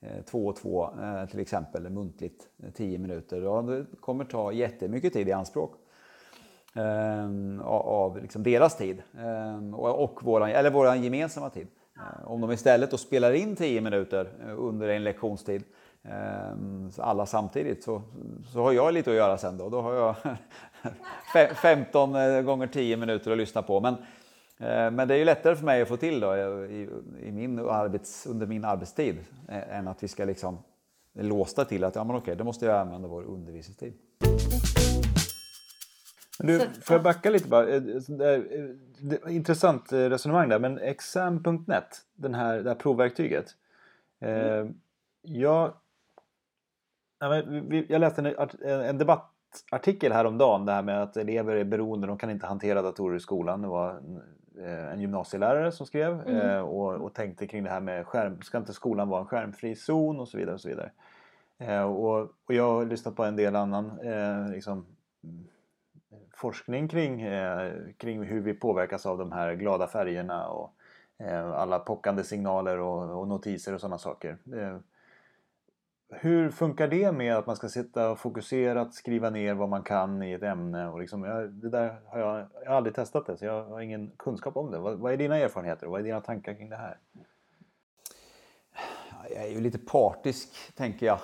eh, 0.00 0.22
två 0.24 0.46
och 0.46 0.56
två 0.56 0.90
eh, 1.02 1.26
till 1.26 1.40
exempel 1.40 1.90
muntligt 1.90 2.48
eh, 2.62 2.70
10 2.70 2.98
minuter, 2.98 3.40
då 3.40 3.62
det 3.62 3.86
kommer 4.00 4.24
ta 4.24 4.52
jättemycket 4.52 5.12
tid 5.12 5.28
i 5.28 5.32
anspråk. 5.32 5.74
Eh, 6.74 7.60
av 7.66 8.22
liksom 8.22 8.42
deras 8.42 8.76
tid 8.76 9.02
eh, 9.18 9.74
och, 9.74 10.04
och 10.04 10.22
våran, 10.22 10.50
eller 10.50 10.70
vår 10.70 10.94
gemensamma 10.94 11.50
tid. 11.50 11.66
om 12.24 12.40
de 12.40 12.52
istället 12.52 12.90
då 12.90 12.96
spelar 12.96 13.32
in 13.32 13.56
10 13.56 13.80
minuter 13.80 14.28
under 14.56 14.88
en 14.88 15.04
lektionstid 15.04 15.64
alla 16.98 17.26
samtidigt 17.26 17.84
så, 17.84 18.02
så 18.52 18.62
har 18.62 18.72
jag 18.72 18.94
lite 18.94 19.10
att 19.10 19.16
göra 19.16 19.38
sen 19.38 19.58
då. 19.58 19.68
Då 19.68 19.80
har 19.80 19.94
jag 19.94 20.14
15 21.56 22.14
eh, 22.14 22.42
gånger 22.42 22.66
10 22.66 22.96
minuter 22.96 23.30
att 23.30 23.38
lyssna 23.38 23.62
på. 23.62 23.80
Men, 23.80 23.94
eh, 24.58 24.90
men 24.90 25.08
det 25.08 25.14
är 25.14 25.18
ju 25.18 25.24
lättare 25.24 25.56
för 25.56 25.64
mig 25.64 25.82
att 25.82 25.88
få 25.88 25.96
till 25.96 26.20
då 26.20 26.36
i, 26.36 26.88
i 27.22 27.32
min 27.32 27.58
arbets, 27.58 28.26
under 28.26 28.46
min 28.46 28.64
arbetstid 28.64 29.16
eh, 29.48 29.78
än 29.78 29.88
att 29.88 30.02
vi 30.02 30.08
ska 30.08 30.24
liksom 30.24 30.58
låsta 31.12 31.64
till 31.64 31.84
att 31.84 31.94
ja, 31.94 32.04
men 32.04 32.16
okej, 32.16 32.36
då 32.36 32.44
måste 32.44 32.66
jag 32.66 32.80
använda 32.80 33.08
vår 33.08 33.22
undervisningstid. 33.22 33.92
Du, 36.38 36.58
får 36.58 36.94
jag 36.94 37.02
backa 37.02 37.30
lite 37.30 37.48
bara? 37.48 37.66
Intressant 39.28 39.92
resonemang 39.92 40.48
där, 40.48 40.58
men 40.58 40.78
exam.net, 40.78 42.04
den 42.14 42.34
här, 42.34 42.58
det 42.58 42.70
här 42.70 42.74
provverktyget. 42.74 43.46
Mm. 44.20 44.74
Jag 45.22 45.72
jag 47.88 48.00
läste 48.00 48.34
en, 48.64 48.98
debattartikel 48.98 50.12
häromdagen, 50.12 50.66
det 50.66 50.72
här 50.72 50.82
med 50.82 51.02
att 51.02 51.16
elever 51.16 51.56
är 51.56 51.64
beroende, 51.64 52.06
de 52.06 52.18
kan 52.18 52.30
inte 52.30 52.46
hantera 52.46 52.82
datorer 52.82 53.16
i 53.16 53.20
skolan. 53.20 53.62
Det 53.62 53.68
var 53.68 53.90
en, 53.90 54.94
eh, 54.94 55.00
gymnasielärare 55.00 55.72
som 55.72 55.86
skrev 55.86 56.20
mm. 56.20 56.36
Eh, 56.36 56.60
och, 56.60 56.94
och, 56.94 57.14
tänkte 57.14 57.46
kring 57.46 57.64
det 57.64 57.70
här 57.70 57.80
med 57.80 58.06
skärm, 58.06 58.42
ska 58.42 58.58
inte 58.58 58.72
skolan 58.72 59.08
vara 59.08 59.20
en 59.20 59.26
skärmfri 59.26 59.74
zon 59.74 60.20
och 60.20 60.28
så 60.28 60.38
vidare. 60.38 60.54
Och, 60.54 60.60
så 60.60 60.68
vidare. 60.68 60.90
Eh, 61.58 61.82
och, 61.82 62.20
och 62.20 62.54
jag 62.54 62.72
har 62.72 62.84
lyssnat 62.84 63.16
på 63.16 63.24
en 63.24 63.36
del 63.36 63.56
annan 63.56 63.98
liksom, 64.52 64.86
forskning 66.34 66.88
kring, 66.88 67.26
kring 67.96 68.22
hur 68.22 68.40
vi 68.40 68.54
påverkas 68.54 69.06
av 69.06 69.18
de 69.18 69.32
här 69.32 69.54
glada 69.54 69.86
färgerna 69.86 70.48
och 70.48 70.72
alla 71.54 71.78
pockande 71.78 72.24
signaler 72.24 72.78
och, 72.78 73.20
och 73.20 73.28
notiser 73.28 73.74
och 73.74 73.80
sådana 73.80 73.98
saker. 73.98 74.38
Hur 76.08 76.50
funkar 76.50 76.88
det 76.88 77.12
med 77.12 77.36
att 77.36 77.46
man 77.46 77.56
ska 77.56 77.68
sitta 77.68 78.10
och 78.10 78.18
fokuserat 78.18 78.94
skriva 78.94 79.30
ner 79.30 79.54
vad 79.54 79.68
man 79.68 79.82
kan 79.82 80.22
i 80.22 80.32
ett 80.32 80.42
ämne? 80.42 80.88
Och 80.88 81.00
liksom, 81.00 81.24
jag, 81.24 81.50
det 81.50 81.70
där 81.70 82.00
har 82.06 82.18
jag, 82.18 82.46
jag 82.64 82.70
har 82.70 82.76
aldrig 82.76 82.94
testat 82.94 83.26
det 83.26 83.36
så 83.36 83.44
jag 83.44 83.64
har 83.64 83.80
ingen 83.80 84.10
kunskap 84.16 84.56
om 84.56 84.70
det. 84.70 84.78
Vad, 84.78 84.98
vad 84.98 85.12
är 85.12 85.16
dina 85.16 85.36
erfarenheter 85.36 85.86
och 85.86 85.92
vad 85.92 86.00
är 86.00 86.04
dina 86.04 86.20
tankar 86.20 86.54
kring 86.54 86.68
det 86.68 86.76
här? 86.76 86.98
Jag 89.30 89.44
är 89.44 89.48
ju 89.48 89.60
lite 89.60 89.78
partisk, 89.78 90.48
tänker 90.76 91.06
jag. 91.06 91.18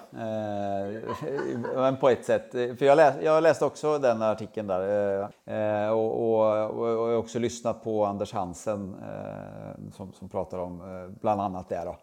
Eh, 1.86 1.94
på 1.94 2.08
ett 2.08 2.24
sätt. 2.24 2.54
Eh, 2.54 2.74
för 2.74 2.84
jag, 2.84 2.96
läs, 2.96 3.14
jag 3.22 3.42
läste 3.42 3.64
också 3.64 3.98
den 3.98 4.22
artikeln 4.22 4.66
där. 4.66 5.20
Eh, 5.44 5.84
eh, 5.84 5.90
och, 5.90 6.40
och, 6.40 6.70
och, 6.70 7.18
också 7.18 7.38
lyssnat 7.38 7.84
på 7.84 8.04
Anders 8.04 8.32
Hansen 8.32 8.94
eh, 8.94 9.90
som, 9.92 10.12
som 10.12 10.28
pratar 10.28 10.58
om 10.58 10.80
eh, 10.80 11.20
bland 11.20 11.40
annat 11.40 11.68
det. 11.68 11.82
Då. 11.84 11.96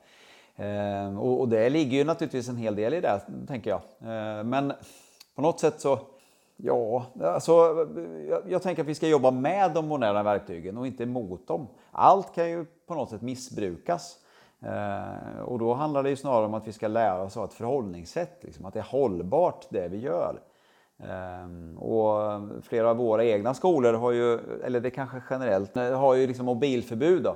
Ehm, 0.60 1.20
och, 1.20 1.40
och 1.40 1.50
det 1.50 1.70
ligger 1.70 1.98
ju 1.98 2.04
naturligtvis 2.04 2.50
en 2.50 2.58
hel 2.58 2.76
del 2.76 2.94
i 2.94 3.02
det, 3.02 3.22
tänker 3.48 3.70
jag. 3.70 3.82
Ehm, 4.02 4.50
men 4.50 4.74
på 5.36 5.42
något 5.42 5.60
sätt 5.60 5.82
så, 5.82 6.00
ja, 6.58 7.06
alltså, 7.24 7.52
jag, 8.30 8.42
jag, 8.48 8.62
tänker 8.62 8.82
att 8.82 8.90
vi 8.90 8.96
ska 8.96 9.08
jobba 9.08 9.32
med 9.32 9.72
de 9.74 9.88
moderna 9.88 10.24
verktygen 10.24 10.78
och 10.78 10.88
inte 10.88 11.06
mot 11.06 11.48
dem. 11.48 11.68
Allt 11.92 12.36
kan 12.36 12.50
ju 12.50 12.66
på 12.88 12.94
något 12.96 13.10
sätt 13.10 13.22
missbrukas. 13.22 14.18
Ehm, 14.62 15.44
och 15.46 15.60
då 15.60 15.74
handlar 15.74 16.04
det 16.04 16.10
ju 16.10 16.16
snarare 16.16 16.46
om 16.46 16.54
att 16.54 16.68
vi 16.68 16.74
ska 16.74 16.88
lära 16.88 17.24
oss 17.24 17.38
av 17.38 17.46
ett 17.46 17.54
förhållningssätt, 17.54 18.40
liksom, 18.42 18.66
att 18.66 18.74
det 18.74 18.80
är 18.80 18.84
hållbart 18.92 19.66
det 19.70 19.88
vi 19.88 19.98
gör. 19.98 20.40
Ehm, 21.04 21.78
och 21.78 22.42
flera 22.64 22.90
av 22.90 22.98
våra 22.98 23.26
egna 23.26 23.54
skolor 23.54 23.94
har 23.94 24.12
ju, 24.12 24.40
eller 24.64 24.80
det 24.80 24.90
kanske 24.90 25.22
generellt, 25.30 25.76
har 25.76 26.16
ju 26.16 26.28
liksom 26.28 26.46
mobilförbud. 26.46 27.24
Då. 27.24 27.36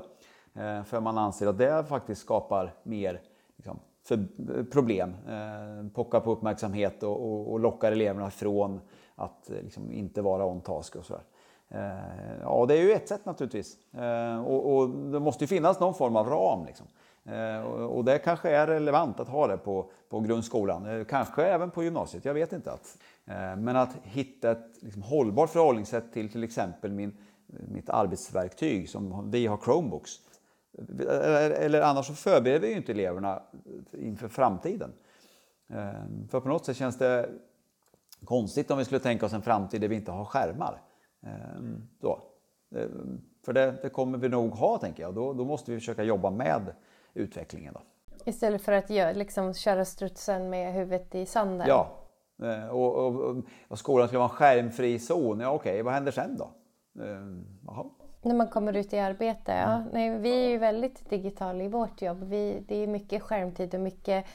Eh, 0.56 0.84
för 0.84 1.00
man 1.00 1.18
anser 1.18 1.48
att 1.48 1.58
det 1.58 1.86
faktiskt 1.86 2.22
skapar 2.22 2.74
mer 2.84 3.22
liksom, 3.56 3.80
eh, 4.10 4.64
problem. 4.64 5.16
Eh, 5.30 5.92
pockar 5.94 6.20
på 6.20 6.32
uppmärksamhet 6.32 7.04
och, 7.04 7.32
och, 7.32 7.52
och 7.52 7.60
lockar 7.60 7.92
eleverna 7.92 8.30
från 8.30 8.82
att 9.16 9.50
eh, 9.50 9.56
liksom, 9.56 9.92
inte 9.92 10.22
vara 10.22 10.46
on 10.46 10.62
task 10.62 10.96
och 10.96 11.06
sådär. 11.06 11.24
Ja, 12.42 12.66
det 12.68 12.78
är 12.78 12.82
ju 12.82 12.92
ett 12.92 13.08
sätt 13.08 13.26
naturligtvis. 13.26 13.78
Och, 14.46 14.76
och 14.76 14.90
det 14.90 15.20
måste 15.20 15.44
ju 15.44 15.48
finnas 15.48 15.80
någon 15.80 15.94
form 15.94 16.16
av 16.16 16.30
ram. 16.30 16.66
Liksom. 16.66 16.88
Och 17.90 18.06
det 18.06 18.18
kanske 18.18 18.50
är 18.50 18.68
relevant 18.68 19.20
att 19.20 19.28
ha 19.28 19.48
det 19.48 19.58
på, 19.58 19.92
på 20.10 20.20
grundskolan, 20.20 21.06
kanske 21.06 21.46
även 21.46 21.72
på 21.72 21.84
gymnasiet, 21.84 22.26
jag 22.26 22.34
vet 22.34 22.54
inte. 22.54 22.72
Att, 22.72 22.98
men 23.58 23.76
att 23.76 23.96
hitta 24.04 24.52
ett 24.52 24.68
liksom, 24.82 25.02
hållbart 25.02 25.50
förhållningssätt 25.50 26.14
till 26.14 26.32
till 26.32 26.44
exempel 26.44 26.92
min, 26.92 27.18
mitt 27.48 27.90
arbetsverktyg 27.90 28.90
som 28.90 29.32
vi 29.32 29.48
har 29.48 29.58
Chromebooks. 29.58 30.20
Eller 31.58 31.82
annars 31.82 32.08
så 32.08 32.14
förbereder 32.14 32.60
vi 32.60 32.70
ju 32.70 32.78
inte 32.78 32.92
eleverna 32.92 33.44
inför 33.92 34.28
framtiden. 34.28 34.94
Ehm, 35.70 36.28
för 36.28 36.40
på 36.40 36.48
något 36.48 36.66
sätt 36.66 36.78
känns 36.78 36.98
det 36.98 37.30
konstigt 38.26 38.72
om 38.72 38.78
vi 38.78 38.86
skulle 38.86 39.00
tänka 39.00 39.26
oss 39.26 39.34
en 39.34 39.42
framtid 39.42 39.82
där 39.82 39.88
vi 39.88 39.96
inte 39.96 40.12
har 40.12 40.26
skärmar. 40.26 40.82
Ehm, 41.24 41.88
då. 42.00 42.20
Ehm, 42.76 43.22
för 43.46 43.54
det, 43.54 43.76
det 43.82 43.90
kommer 43.90 44.18
vi 44.18 44.30
nog 44.30 44.52
ha, 44.52 44.78
tänker 44.78 45.04
jag. 45.04 45.16
Då, 45.16 45.34
då 45.34 45.46
måste 45.46 45.72
vi 45.72 45.78
försöka 45.78 46.04
jobba 46.04 46.30
med 46.30 46.76
utvecklingen. 47.14 47.74
Då. 47.74 47.82
Istället 48.26 48.62
för 48.62 48.72
att 48.72 48.90
gör, 48.90 49.14
liksom, 49.14 49.54
köra 49.54 49.86
strutsen 49.86 50.50
med 50.50 50.74
huvudet 50.74 51.16
i 51.16 51.26
sanden? 51.26 51.68
Ja. 51.68 52.00
Och, 52.72 52.96
och, 52.96 53.44
och 53.68 53.80
skolan 53.80 54.08
skulle 54.08 54.20
vara 54.20 54.30
en 54.30 54.36
skärmfri 54.36 55.00
zon. 55.00 55.40
Ja, 55.40 55.52
okej, 55.52 55.82
vad 55.82 55.94
händer 55.94 56.12
sen 56.12 56.38
då? 56.38 56.52
Jaha. 57.66 57.86
När 58.26 58.36
man 58.36 58.48
kommer 58.48 58.78
ut 58.78 58.94
i 58.94 59.00
arbete? 59.00 59.52
Ja. 59.52 59.74
Mm. 59.74 59.88
Nej, 59.92 60.18
vi 60.20 60.46
är 60.46 60.50
ju 60.50 60.58
väldigt 60.58 61.10
digitala 61.10 61.64
i 61.64 61.68
vårt 61.68 62.02
jobb. 62.02 62.24
Vi, 62.24 62.64
det 62.68 62.76
är 62.76 62.88
mycket 62.88 63.22
skärmtid 63.22 63.76
och 63.76 63.82
mycket 63.82 64.26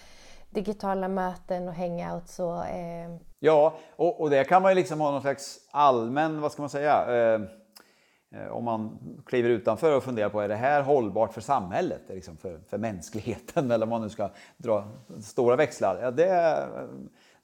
digitala 0.51 1.09
möten 1.09 1.69
och 1.69 1.75
hangouts. 1.75 2.41
Och, 2.41 2.67
eh... 2.67 3.11
Ja, 3.39 3.75
och, 3.97 4.21
och 4.21 4.31
det 4.31 4.45
kan 4.45 4.63
man 4.63 4.71
ju 4.71 4.75
liksom 4.75 5.01
ha 5.01 5.11
någon 5.11 5.21
slags 5.21 5.59
allmän, 5.71 6.41
vad 6.41 6.53
ska 6.53 6.63
man 6.63 6.71
säga, 6.71 7.05
eh, 7.07 7.41
eh, 8.41 8.49
om 8.49 8.65
man 8.65 8.99
kliver 9.27 9.51
utanför 9.51 9.97
och 9.97 10.03
funderar 10.03 10.29
på 10.29 10.41
är 10.41 10.49
det 10.49 10.57
här 10.57 10.83
hållbart 10.83 11.35
för 11.35 11.41
samhället, 11.41 12.03
liksom 12.09 12.37
för, 12.37 12.61
för 12.69 12.79
mänskligheten 12.79 13.71
eller 13.71 13.87
om 13.87 13.91
man 13.91 14.03
nu 14.03 14.09
ska 14.09 14.31
dra 14.57 14.85
stora 15.23 15.57
växlar. 15.57 15.99
Ja, 16.03 16.11
det, 16.11 16.67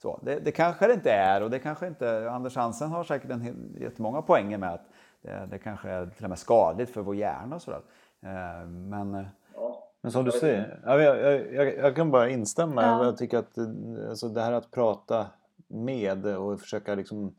så, 0.01 0.19
det, 0.23 0.39
det 0.39 0.51
kanske 0.51 0.87
det 0.87 0.93
inte 0.93 1.11
är 1.11 1.43
och 1.43 1.49
det 1.49 1.59
kanske 1.59 1.87
inte, 1.87 2.31
Anders 2.31 2.55
Hansen 2.55 2.89
har 2.89 3.03
säkert 3.03 3.31
en, 3.31 3.75
jättemånga 3.79 4.21
poänger 4.21 4.57
med 4.57 4.73
att 4.73 4.89
det, 5.25 5.47
det 5.51 5.59
kanske 5.59 5.89
är 5.89 6.05
till 6.05 6.23
och 6.23 6.29
med 6.29 6.39
skadligt 6.39 6.89
för 6.89 7.01
vår 7.01 7.15
hjärna 7.15 7.55
och 7.55 7.61
sådär. 7.61 7.81
Eh, 8.21 8.67
men, 8.67 9.15
eh, 9.15 9.25
men 10.01 10.11
som 10.11 10.25
du 10.25 10.31
säger, 10.31 10.79
jag, 10.85 11.01
jag, 11.01 11.53
jag, 11.53 11.77
jag 11.77 11.95
kan 11.95 12.11
bara 12.11 12.29
instämma. 12.29 12.81
Ja. 12.81 13.05
Jag 13.05 13.17
tycker 13.17 13.37
att 13.37 13.57
alltså 14.09 14.29
det 14.29 14.41
här 14.41 14.51
att 14.51 14.71
prata 14.71 15.27
med 15.67 16.25
och 16.25 16.59
försöka 16.59 16.95
liksom 16.95 17.35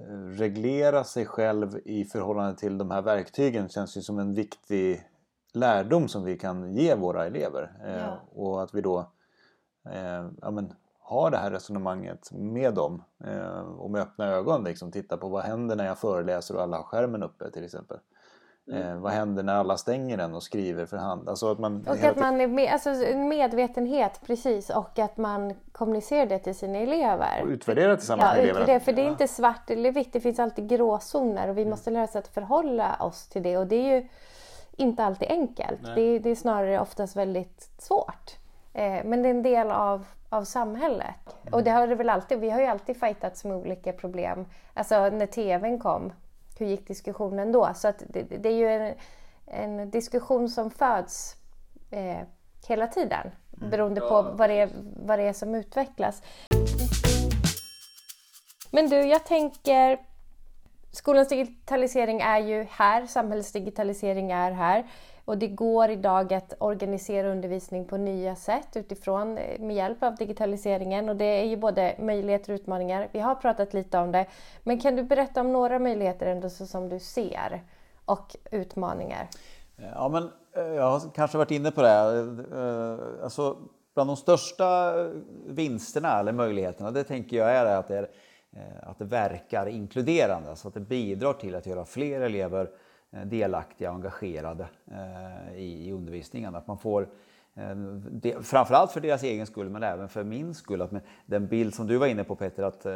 eh, 0.00 0.38
reglera 0.38 1.04
sig 1.04 1.26
själv 1.26 1.80
i 1.84 2.04
förhållande 2.04 2.56
till 2.56 2.78
de 2.78 2.90
här 2.90 3.02
verktygen 3.02 3.68
känns 3.68 3.96
ju 3.96 4.00
som 4.00 4.18
en 4.18 4.34
viktig 4.34 5.08
lärdom 5.52 6.08
som 6.08 6.24
vi 6.24 6.38
kan 6.38 6.72
ge 6.72 6.94
våra 6.94 7.26
elever. 7.26 7.72
Ja. 7.86 8.20
och 8.34 8.62
att 8.62 8.74
vi 8.74 8.80
då 8.80 8.98
eh, 9.90 10.28
ja, 10.40 10.50
men, 10.50 10.72
ha 11.04 11.30
det 11.30 11.36
här 11.36 11.50
resonemanget 11.50 12.32
med 12.32 12.74
dem 12.74 13.02
eh, 13.24 13.58
och 13.58 13.90
med 13.90 14.02
öppna 14.02 14.26
ögon 14.26 14.64
liksom 14.64 14.92
titta 14.92 15.16
på 15.16 15.28
vad 15.28 15.42
händer 15.42 15.76
när 15.76 15.86
jag 15.86 15.98
föreläser 15.98 16.56
och 16.56 16.62
alla 16.62 16.76
har 16.76 16.84
skärmen 16.84 17.22
uppe 17.22 17.50
till 17.50 17.64
exempel. 17.64 17.98
Mm. 18.68 18.82
Eh, 18.82 18.96
vad 18.96 19.12
händer 19.12 19.42
när 19.42 19.54
alla 19.54 19.76
stänger 19.76 20.16
den 20.16 20.34
och 20.34 20.42
skriver 20.42 20.86
för 20.86 20.96
hand? 20.96 21.28
Alltså 21.28 21.52
att 21.52 21.58
man 21.58 21.86
och 21.88 22.04
att 22.04 22.16
man 22.16 22.40
är 22.40 22.46
med, 22.46 22.72
alltså 22.72 22.90
medvetenhet 23.16 24.20
precis 24.26 24.70
och 24.70 24.98
att 24.98 25.16
man 25.16 25.54
kommunicerar 25.72 26.26
det 26.26 26.38
till 26.38 26.54
sina 26.54 26.78
elever. 26.78 27.42
Och 27.42 27.48
utvärderar 27.48 27.96
tillsammans 27.96 28.28
ja, 28.30 28.36
med 28.36 28.44
eleverna. 28.44 28.66
Det, 28.66 28.80
för 28.80 28.92
det 28.92 29.02
är 29.02 29.08
inte 29.08 29.28
svart 29.28 29.70
eller 29.70 29.92
vitt, 29.92 30.12
det 30.12 30.20
finns 30.20 30.38
alltid 30.38 30.68
gråzoner 30.68 31.48
och 31.48 31.58
vi 31.58 31.62
mm. 31.62 31.70
måste 31.70 31.90
lära 31.90 32.04
oss 32.04 32.16
att 32.16 32.28
förhålla 32.28 32.96
oss 33.00 33.28
till 33.28 33.42
det 33.42 33.56
och 33.58 33.66
det 33.66 33.76
är 33.76 33.94
ju 33.94 34.08
inte 34.76 35.04
alltid 35.04 35.28
enkelt. 35.28 35.80
Det, 35.94 36.18
det, 36.18 36.30
är 36.30 36.34
snarare 36.34 36.80
oftast 36.80 37.16
väldigt 37.16 37.70
svårt. 37.78 38.36
Eh, 38.72 39.04
men 39.04 39.22
det 39.22 39.28
är 39.28 39.34
en 39.34 39.42
del 39.42 39.70
av 39.70 40.06
av 40.34 40.44
samhället. 40.44 41.36
Och 41.52 41.64
det 41.64 41.70
har 41.70 41.86
det 41.86 41.94
väl 41.94 42.08
alltid. 42.08 42.38
Vi 42.40 42.50
har 42.50 42.60
ju 42.60 42.66
alltid 42.66 43.00
fightats 43.00 43.44
med 43.44 43.56
olika 43.56 43.92
problem. 43.92 44.46
Alltså 44.74 45.08
när 45.08 45.26
TVn 45.26 45.78
kom, 45.78 46.12
hur 46.58 46.66
gick 46.66 46.88
diskussionen 46.88 47.52
då? 47.52 47.70
Så 47.74 47.88
att 47.88 48.02
det, 48.08 48.22
det 48.22 48.48
är 48.48 48.52
ju 48.52 48.68
en, 48.68 48.94
en 49.46 49.90
diskussion 49.90 50.48
som 50.48 50.70
föds 50.70 51.36
eh, 51.90 52.26
hela 52.68 52.86
tiden 52.86 53.30
beroende 53.50 54.00
på 54.00 54.22
vad 54.22 54.50
det, 54.50 54.60
är, 54.60 54.70
vad 54.96 55.18
det 55.18 55.22
är 55.22 55.32
som 55.32 55.54
utvecklas. 55.54 56.22
Men 58.70 58.88
du, 58.88 58.96
jag 58.96 59.24
tänker 59.24 59.98
Skolans 60.90 61.28
digitalisering 61.28 62.20
är 62.20 62.38
ju 62.38 62.66
här, 62.70 63.06
samhällets 63.06 63.52
digitalisering 63.52 64.30
är 64.30 64.50
här. 64.50 64.84
Och 65.24 65.38
det 65.38 65.48
går 65.48 65.90
idag 65.90 66.34
att 66.34 66.54
organisera 66.58 67.28
undervisning 67.28 67.84
på 67.84 67.96
nya 67.96 68.36
sätt 68.36 68.76
utifrån 68.76 69.38
eh, 69.38 69.60
med 69.60 69.76
hjälp 69.76 70.02
av 70.02 70.14
digitaliseringen. 70.14 71.08
Och 71.08 71.16
det 71.16 71.24
är 71.24 71.44
ju 71.44 71.56
både 71.56 71.96
möjligheter 71.98 72.52
och 72.52 72.54
utmaningar. 72.54 73.08
Vi 73.12 73.20
har 73.20 73.34
pratat 73.34 73.74
lite 73.74 73.98
om 73.98 74.12
det. 74.12 74.26
Men 74.62 74.80
kan 74.80 74.96
du 74.96 75.02
berätta 75.02 75.40
om 75.40 75.52
några 75.52 75.78
möjligheter 75.78 76.26
ändå 76.26 76.50
så 76.50 76.66
som 76.66 76.88
du 76.88 76.98
ser 76.98 77.62
och 78.04 78.36
utmaningar? 78.50 79.28
Eh, 79.78 79.84
ja, 79.94 80.08
men 80.08 80.30
eh, 80.56 80.74
jag 80.74 80.90
har 80.90 81.00
kanske 81.14 81.38
varit 81.38 81.50
inne 81.50 81.70
på 81.70 81.82
det. 81.82 82.00
Alltså, 83.22 83.56
bland 83.94 84.10
de 84.10 84.16
största 84.16 84.92
vinsterna 85.46 86.20
eller 86.20 86.32
möjligheterna, 86.32 86.90
det 86.90 87.04
tänker 87.04 87.36
jag 87.36 87.50
är 87.50 87.66
att 87.66 87.88
det, 87.88 87.98
är, 87.98 88.08
att 88.82 88.98
det 88.98 89.04
verkar 89.04 89.66
inkluderande. 89.66 90.50
Alltså 90.50 90.68
att 90.68 90.74
det 90.74 90.80
bidrar 90.80 91.32
till 91.32 91.54
att 91.54 91.66
göra 91.66 91.84
fler 91.84 92.20
elever 92.20 92.68
Eh, 92.68 92.83
Eh, 93.14 93.26
delaktiga 93.26 93.90
och 93.90 93.96
engagerade 93.96 94.66
eh, 94.90 95.58
i, 95.58 95.92
undervisningen. 95.92 96.54
Att 96.54 96.66
man 96.66 96.78
får 96.78 97.08
eh, 97.54 98.40
framförallt 98.40 98.92
för 98.92 99.00
deras 99.00 99.22
egen 99.22 99.46
skull 99.46 99.70
men 99.70 99.82
även 99.82 100.08
för 100.08 100.24
min 100.24 100.54
skull. 100.54 100.82
Att 100.82 100.92
den 101.26 101.46
bild 101.46 101.74
som 101.74 101.86
du 101.86 101.96
var 101.96 102.06
inne 102.06 102.24
på 102.24 102.36
Peter, 102.36 102.62
att 102.62 102.86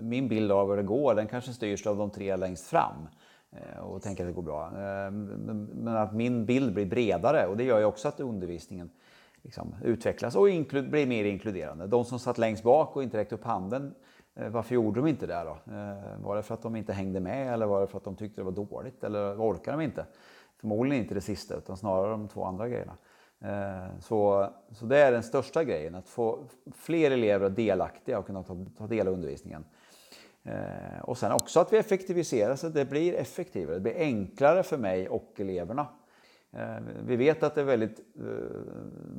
min 0.00 0.28
bild 0.28 0.52
av 0.52 0.68
hur 0.68 0.76
det 0.76 0.82
går 0.82 1.14
den 1.14 1.26
kanske 1.26 1.52
styrs 1.52 1.86
av 1.86 1.96
de 1.96 2.10
tre 2.10 2.36
längst 2.36 2.66
fram 2.66 3.08
och 3.82 4.02
tänker 4.02 4.24
att 4.24 4.30
det 4.30 4.34
går 4.34 4.42
bra. 4.42 4.70
Men 4.70 5.88
att 5.88 6.14
min 6.14 6.46
bild 6.46 6.74
blir 6.74 6.86
bredare 6.86 7.46
och 7.46 7.56
det 7.56 7.64
gör 7.64 7.78
ju 7.78 7.84
också 7.84 8.08
att 8.08 8.20
undervisningen 8.20 8.90
liksom 9.42 9.74
utvecklas 9.84 10.36
och 10.36 10.42
blir 10.70 11.06
mer 11.06 11.24
inkluderande. 11.24 11.86
De 11.86 12.04
som 12.04 12.18
satt 12.18 12.38
längst 12.38 12.62
bak 12.62 12.96
och 12.96 13.02
inte 13.02 13.16
räckte 13.16 13.34
upp 13.34 13.44
handen 13.44 13.94
Eh, 14.36 14.48
varför 14.48 14.74
gjorde 14.74 15.00
de 15.00 15.06
inte 15.06 15.26
det 15.26 15.44
då? 15.44 15.72
Eh, 15.72 16.22
var 16.22 16.36
det 16.36 16.42
för 16.42 16.54
att 16.54 16.62
de 16.62 16.76
inte 16.76 16.92
hängde 16.92 17.20
med 17.20 17.54
eller 17.54 17.66
var 17.66 17.80
det 17.80 17.86
för 17.86 17.98
att 17.98 18.04
de 18.04 18.16
tyckte 18.16 18.40
det 18.40 18.44
var 18.44 18.52
dåligt 18.52 19.04
eller 19.04 19.36
orkade 19.36 19.76
de 19.76 19.84
inte? 19.84 20.06
Förmodligen 20.60 21.02
inte 21.02 21.14
det 21.14 21.20
sista 21.20 21.56
utan 21.56 21.76
snarare 21.76 22.10
de 22.10 22.28
två 22.28 22.44
andra 22.44 22.68
grejerna. 22.68 22.96
Eh, 23.40 23.98
så, 24.00 24.50
så 24.70 24.86
det 24.86 24.98
är 24.98 25.12
den 25.12 25.22
största 25.22 25.64
grejen, 25.64 25.94
att 25.94 26.08
få 26.08 26.44
fler 26.74 27.10
elever 27.10 27.50
delaktiga 27.50 28.18
och 28.18 28.26
kunna 28.26 28.42
ta, 28.42 28.66
ta 28.78 28.86
del 28.86 29.08
av 29.08 29.14
undervisningen. 29.14 29.64
Och 31.02 31.18
sen 31.18 31.32
också 31.32 31.60
att 31.60 31.72
vi 31.72 31.76
effektiviserar 31.76 32.56
så 32.56 32.66
att 32.66 32.74
det 32.74 32.84
blir 32.84 33.14
effektivare. 33.14 33.74
Det 33.74 33.80
blir 33.80 33.96
enklare 33.98 34.62
för 34.62 34.78
mig 34.78 35.08
och 35.08 35.32
eleverna. 35.36 35.86
Vi 37.06 37.16
vet 37.16 37.42
att 37.42 37.54
det 37.54 37.60
är 37.60 37.64
väldigt 37.64 38.00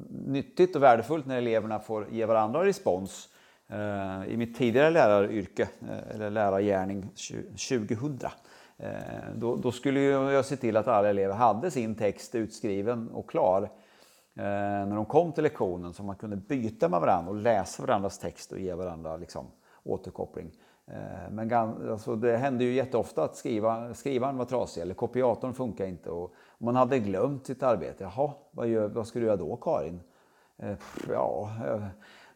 nyttigt 0.10 0.76
och 0.76 0.84
värdefullt 0.84 1.26
när 1.26 1.38
eleverna 1.38 1.80
får 1.80 2.08
ge 2.12 2.26
varandra 2.26 2.66
respons 2.66 3.30
Eh, 3.70 4.34
I 4.34 4.38
mitt 4.38 4.58
tidigare 4.58 4.90
läraryrke, 4.90 5.70
eh, 5.82 6.16
eller 6.16 6.30
lärargärning 6.30 7.10
2000, 7.70 8.30
eh, 8.78 8.90
då, 9.36 9.56
då, 9.56 9.72
skulle 9.72 10.00
jag 10.02 10.46
se 10.46 10.58
till 10.58 10.78
att 10.78 10.88
alla 10.88 11.10
elever 11.10 11.34
hade 11.34 11.72
sin 11.72 11.96
text 11.96 12.36
utskriven 12.36 13.10
och 13.10 13.30
klar 13.30 13.70
när 14.38 14.96
de 14.96 15.06
kom 15.06 15.32
till 15.32 15.44
lektionen 15.44 15.94
så 15.94 16.04
man 16.04 16.16
kunde 16.16 16.36
byta 16.36 16.90
med 16.90 17.00
varandra 17.00 17.32
och 17.32 17.38
läsa 17.38 17.84
varandras 17.84 18.20
text 18.20 18.52
och 18.52 18.60
ge 18.60 18.74
varandra 18.74 19.18
liksom, 19.18 19.46
återkoppling. 19.84 20.52
Men 21.30 21.54
alltså, 21.54 22.16
det 22.16 22.38
hände 22.38 22.64
ju 22.64 22.74
jätteofta 22.74 23.24
att 23.24 23.36
skriva, 23.36 23.94
skrivaren 23.94 24.38
var 24.38 24.46
trasig 24.46 24.82
eller 24.82 24.94
kopiatorn 24.94 25.54
funkar 25.54 25.86
inte 25.86 26.10
och 26.10 26.34
man 26.58 26.76
hade 26.76 27.00
glömt 27.00 27.46
sitt 27.46 27.64
arbete. 27.64 28.04
Jaha, 28.04 28.32
vad, 28.52 28.68
gör, 28.68 28.88
vad 28.88 29.08
ska 29.08 29.20
du 29.20 29.26
göra 29.26 29.38
då 29.38 29.56
Karin? 29.56 30.00
Ja, 31.10 31.50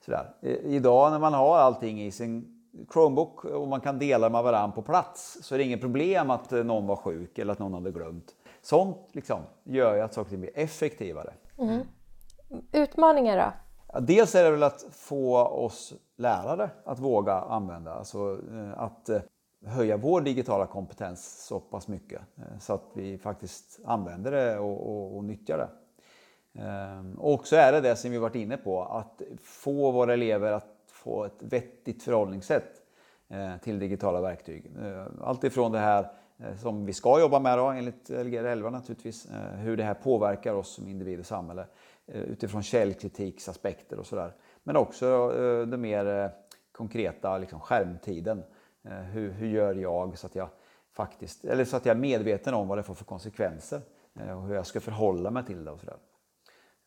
Sådär. 0.09 0.33
Idag 0.63 1.11
när 1.11 1.19
man 1.19 1.33
har 1.33 1.57
allting 1.57 2.01
i 2.01 2.11
sin 2.11 2.55
Chromebook 2.93 3.45
och 3.45 3.67
man 3.67 3.81
kan 3.81 3.99
dela 3.99 4.29
med 4.29 4.43
varandra 4.43 4.75
på 4.75 4.81
plats 4.81 5.37
så 5.41 5.55
är 5.55 5.59
det 5.59 5.63
inget 5.63 5.81
problem 5.81 6.29
att 6.29 6.51
någon 6.51 6.87
var 6.87 6.95
sjuk 6.95 7.37
eller 7.37 7.53
att 7.53 7.59
någon 7.59 7.73
hade 7.73 7.91
glömt. 7.91 8.25
Sånt 8.61 9.09
liksom 9.11 9.39
gör 9.63 9.95
ju 9.95 10.01
att 10.01 10.13
saker 10.13 10.37
blir 10.37 10.51
effektivare. 10.55 11.33
Mm. 11.57 11.81
Utmaningar 12.71 13.37
då? 13.37 13.99
Dels 13.99 14.35
är 14.35 14.43
det 14.43 14.51
väl 14.51 14.63
att 14.63 14.85
få 14.91 15.37
oss 15.37 15.93
lärare 16.17 16.69
att 16.85 16.99
våga 16.99 17.33
använda, 17.33 17.93
alltså 17.93 18.39
eh, 18.53 18.79
att 18.79 19.09
eh, 19.09 19.21
höja 19.65 19.97
vår 19.97 20.21
digitala 20.21 20.67
kompetens 20.67 21.45
så 21.47 21.59
pass 21.59 21.87
mycket 21.87 22.21
eh, 22.37 22.59
så 22.59 22.73
att 22.73 22.85
vi 22.93 23.17
faktiskt 23.17 23.79
använder 23.85 24.31
det 24.31 24.59
och, 24.59 24.89
och, 24.89 25.17
och 25.17 25.23
nyttjar 25.23 25.57
det. 25.57 25.69
Ehm, 26.53 27.13
och 27.19 27.47
så 27.47 27.55
är 27.55 27.71
det 27.71 27.81
det 27.81 27.95
som 27.95 28.11
vi 28.11 28.17
varit 28.17 28.35
inne 28.35 28.57
på, 28.57 28.83
att 28.83 29.21
få 29.43 29.91
våra 29.91 30.13
elever 30.13 30.51
att 30.51 30.79
få 30.91 31.25
ett 31.25 31.41
vettigt 31.43 32.03
förhållningssätt 32.03 32.81
eh, 33.29 33.57
till 33.57 33.79
digitala 33.79 34.21
verktyg. 34.21 34.71
Eh, 34.81 35.05
allt 35.21 35.43
ifrån 35.43 35.71
det 35.71 35.79
här 35.79 36.11
eh, 36.37 36.55
som 36.57 36.85
vi 36.85 36.93
ska 36.93 37.19
jobba 37.19 37.39
med 37.39 37.57
då, 37.57 37.65
enligt 37.65 38.09
Lgr 38.09 38.43
11 38.43 38.69
naturligtvis, 38.69 39.27
hur 39.55 39.77
det 39.77 39.83
här 39.83 39.93
påverkar 39.93 40.53
oss 40.53 40.69
som 40.69 40.87
individ 40.87 41.19
och 41.19 41.25
samhälle 41.25 41.65
utifrån 42.07 42.63
källkritiksaspekter 42.63 43.99
och 43.99 44.05
sådär. 44.05 44.33
Men 44.63 44.75
också 44.75 45.29
det 45.65 45.77
mer 45.77 46.31
konkreta 46.71 47.37
liksom 47.37 47.59
skärmtiden. 47.59 48.43
Hur, 49.11 49.31
hur 49.31 49.47
gör 49.47 49.75
jag 49.75 50.17
så 50.17 50.27
att 50.27 50.35
jag 50.35 50.49
faktiskt, 50.91 51.45
eller 51.45 51.65
så 51.65 51.77
att 51.77 51.85
jag 51.85 51.95
är 51.95 52.01
medveten 52.01 52.53
om 52.53 52.67
vad 52.67 52.77
det 52.77 52.83
får 52.83 52.93
för 52.93 53.05
konsekvenser 53.05 53.81
och 54.13 54.47
hur 54.47 54.55
jag 54.55 54.65
ska 54.65 54.79
förhålla 54.79 55.31
mig 55.31 55.45
till 55.45 55.65
det 55.65 55.71
och 55.71 55.79
sådär. 55.79 55.97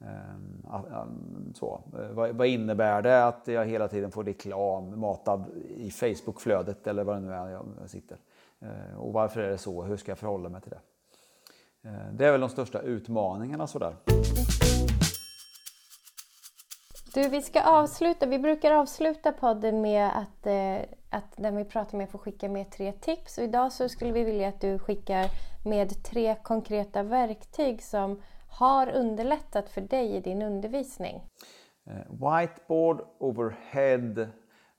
Eh, 0.07 0.75
ah, 0.75 0.83
ah, 0.91 1.07
så. 1.55 1.81
Eh, 1.99 2.33
vad 2.33 2.47
innebär 2.47 3.03
det 3.03 3.27
att 3.27 3.49
jag 3.49 3.67
hela 3.67 3.89
tiden 3.89 4.11
får 4.11 4.25
reklam 4.25 5.01
matad 5.01 5.45
i 5.77 5.91
Facebookflödet 5.91 6.87
eller 6.87 7.05
vad 7.05 7.17
det 7.17 7.21
nu 7.21 7.33
är 7.33 7.49
jag 7.49 7.65
sitter? 7.87 8.19
Eh, 8.61 8.99
och 8.99 9.13
varför 9.13 9.41
är 9.41 9.51
det 9.51 9.59
så? 9.59 9.83
Hur 9.83 9.97
ska 9.97 10.11
jag 10.11 10.19
förhålla 10.19 10.49
mig 10.49 10.61
till 10.61 10.71
det? 10.71 10.81
Det 12.13 12.27
är 12.27 12.33
väl 12.33 12.41
de 12.41 12.49
största 12.49 12.81
utmaningarna 12.81 13.67
sådär. 13.67 13.97
Du, 17.15 17.29
vi 17.29 17.43
ska 17.43 17.63
avsluta. 17.63 18.27
Vi 18.27 18.39
brukar 18.39 18.73
avsluta 18.73 19.33
podden 19.33 19.81
med 19.81 20.07
att, 20.07 20.47
att 21.11 21.37
den 21.37 21.57
vi 21.57 21.65
pratar 21.65 21.99
med 21.99 22.11
får 22.11 22.19
skicka 22.19 22.49
med 22.49 22.71
tre 22.71 22.93
tips. 22.93 23.39
Och 23.39 23.45
idag 23.45 23.73
så 23.73 23.89
skulle 23.89 24.13
vi 24.13 24.25
vilja 24.25 24.49
att 24.49 24.61
du 24.61 24.79
skickar 24.79 25.27
med 25.65 26.05
tre 26.05 26.37
konkreta 26.43 27.03
verktyg 27.03 27.83
som 27.83 28.21
har 28.53 28.91
underlättat 28.91 29.69
för 29.69 29.81
dig 29.81 30.17
i 30.17 30.21
din 30.21 30.43
undervisning? 30.43 31.21
Eh, 31.87 31.95
whiteboard, 32.11 33.01
overhead 33.19 34.27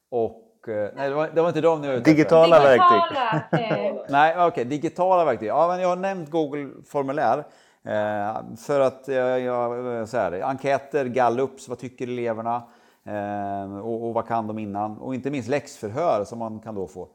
och 0.09 0.69
eh, 0.69 0.89
Nej, 0.95 1.09
det 1.09 1.15
var, 1.15 1.29
det 1.33 1.41
var 1.41 1.47
inte 1.47 1.61
de 1.61 1.81
nu 1.81 1.99
Digitala, 1.99 2.59
verktyg. 2.59 3.17
Eh. 3.59 3.95
Nej, 4.09 4.33
okej, 4.33 4.47
okay, 4.47 4.63
digitala 4.63 5.25
verktyg. 5.25 5.47
Ja, 5.47 5.67
men 5.67 5.81
jag 5.81 5.89
har 5.89 5.95
nämnt 5.95 6.29
Google 6.29 6.69
formulär. 6.85 7.37
Eh, 7.85 8.55
för 8.57 8.79
att 8.79 9.07
jag, 9.07 9.39
jag 9.39 10.09
så 10.09 10.17
här, 10.17 10.41
enkäter, 10.41 11.05
gallups, 11.05 11.69
vad 11.69 11.79
tycker 11.79 12.07
eleverna? 12.07 12.63
Eh, 13.05 13.77
och, 13.77 14.07
och, 14.07 14.13
vad 14.13 14.27
kan 14.27 14.47
de 14.47 14.59
innan? 14.59 14.97
Och 14.97 15.15
inte 15.15 15.31
minst 15.31 15.49
läxförhör 15.49 16.23
som 16.25 16.39
man 16.39 16.59
kan 16.59 16.75
då 16.75 16.87
få 16.87 17.07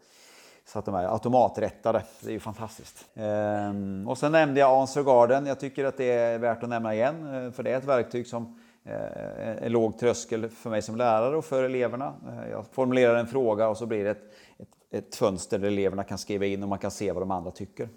så 0.68 0.78
att 0.78 0.84
de 0.84 0.94
är 0.94 1.12
automaträttade. 1.12 2.02
Det 2.20 2.28
är 2.28 2.32
ju 2.32 2.40
fantastiskt. 2.40 3.06
Ehm, 3.14 4.08
och 4.08 4.18
sen 4.18 4.32
nämnde 4.32 4.60
jag 4.60 4.80
Answer 4.80 5.02
Garden. 5.02 5.46
Jag 5.46 5.60
tycker 5.60 5.84
att 5.84 5.96
det 5.96 6.12
är 6.12 6.38
värt 6.38 6.62
att 6.62 6.68
nämna 6.68 6.94
igen. 6.94 7.34
Eh, 7.34 7.50
för 7.50 7.62
det 7.62 7.72
är 7.72 7.78
ett 7.78 7.84
verktyg 7.84 8.26
som 8.26 8.58
är 8.84 9.58
en 9.62 9.72
låg 9.72 9.98
tröskel 9.98 10.48
för 10.48 10.70
mig 10.70 10.82
som 10.82 10.96
lärare 10.96 11.36
och 11.36 11.44
för 11.44 11.62
eleverna. 11.62 12.14
Eh, 12.28 12.50
jag 12.50 12.66
formulerar 12.72 13.14
en 13.14 13.26
fråga 13.26 13.68
och 13.68 13.76
så 13.76 13.86
blir 13.86 14.04
det 14.04 14.10
ett, 14.10 14.22
ett, 14.58 14.68
ett 14.90 15.16
fönster 15.16 15.58
där 15.58 15.68
eleverna 15.68 16.04
kan 16.04 16.18
skriva 16.18 16.46
in 16.46 16.62
och 16.62 16.68
man 16.68 16.78
kan 16.78 16.90
se 16.90 17.12
vad 17.12 17.22
de 17.22 17.30
andra 17.30 17.50
tycker. 17.50 17.88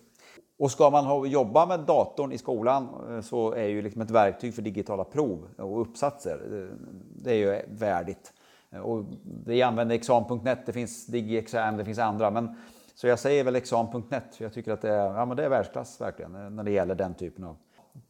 Och 0.59 0.71
ska 0.71 0.89
man 0.89 1.29
jobba 1.29 1.65
med 1.65 1.79
datorn 1.79 2.31
i 2.31 2.37
skolan 2.37 2.87
så 3.23 3.53
är 3.53 3.67
ju 3.67 3.81
liksom 3.81 4.01
ett 4.01 4.11
verktyg 4.11 4.55
för 4.55 4.61
digitala 4.61 5.03
prov 5.03 5.47
och 5.57 5.81
uppsatser, 5.81 6.69
det 7.15 7.31
är 7.31 7.35
ju 7.35 7.61
värdigt. 7.69 8.33
Och 8.79 9.05
vi 9.45 9.61
använder 9.61 9.95
exam.net, 9.95 10.65
det 10.65 10.73
finns 10.73 11.05
DigiExam, 11.05 11.77
det 11.77 11.85
finns 11.85 11.99
andra. 11.99 12.31
Men, 12.31 12.55
så 12.95 13.07
jag 13.07 13.19
säger 13.19 13.43
väl 13.43 13.55
exam.net, 13.55 14.35
för 14.35 14.45
jag 14.45 14.53
tycker 14.53 14.71
att 14.71 14.81
det 14.81 14.89
är, 14.89 15.13
ja, 15.13 15.25
men 15.25 15.37
det 15.37 15.45
är 15.45 15.49
världsklass 15.49 16.01
verkligen 16.01 16.55
när 16.55 16.63
det 16.63 16.71
gäller 16.71 16.95
den 16.95 17.13
typen 17.13 17.43
av 17.43 17.57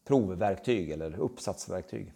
provverktyg 0.04 0.90
eller 0.90 1.18
uppsatsverktyg. 1.18 2.12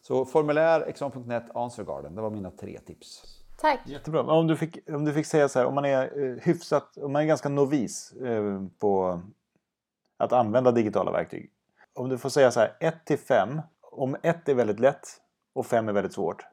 Så 0.00 0.24
formulär, 0.24 0.80
exam.net, 0.80 1.44
Answergarden, 1.54 2.14
det 2.14 2.22
var 2.22 2.30
mina 2.30 2.50
tre 2.50 2.78
tips. 2.86 3.38
Tack! 3.60 3.80
Jättebra. 3.86 4.22
Om 4.22 4.46
du 4.46 4.56
fick, 4.56 4.88
om 4.88 5.04
du 5.04 5.12
fick 5.12 5.26
säga 5.26 5.48
så 5.48 5.58
här, 5.58 5.66
om 5.66 5.74
man 5.74 5.84
är 5.84 6.24
eh, 6.24 6.42
hyfsat, 6.42 6.96
om 6.96 7.12
man 7.12 7.22
är 7.22 7.26
ganska 7.26 7.48
novis 7.48 8.12
eh, 8.12 8.62
på 8.78 9.20
att 10.16 10.32
använda 10.32 10.72
digitala 10.72 11.10
verktyg. 11.10 11.50
Om 11.94 12.08
du 12.08 12.18
får 12.18 12.28
säga 12.28 12.50
så 12.50 12.60
här, 12.60 12.76
1 12.80 13.04
till 13.04 13.18
5, 13.18 13.60
om 13.80 14.16
1 14.22 14.48
är 14.48 14.54
väldigt 14.54 14.80
lätt 14.80 15.06
och 15.52 15.66
5 15.66 15.88
är 15.88 15.92
väldigt 15.92 16.12
svårt. 16.12 16.44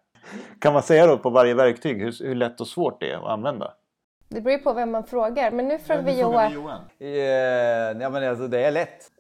Kan 0.59 0.73
man 0.73 0.83
säga 0.83 1.07
då 1.07 1.17
på 1.17 1.29
varje 1.29 1.53
verktyg 1.53 2.01
hur, 2.01 2.23
hur 2.23 2.35
lätt 2.35 2.61
och 2.61 2.67
svårt 2.67 2.99
det 2.99 3.11
är 3.11 3.17
att 3.17 3.23
använda? 3.23 3.73
Det 4.29 4.41
beror 4.41 4.57
ju 4.57 4.63
på 4.63 4.73
vem 4.73 4.91
man 4.91 5.03
frågar. 5.03 5.51
Men 5.51 5.67
nu 5.67 5.79
frågar 5.79 6.01
vi 6.03 6.19
Johan. 6.19 6.81
Eh, 6.99 7.09
ja, 8.01 8.09
men 8.09 8.29
alltså, 8.29 8.47
det 8.47 8.65
är 8.65 8.71
lätt. 8.71 9.11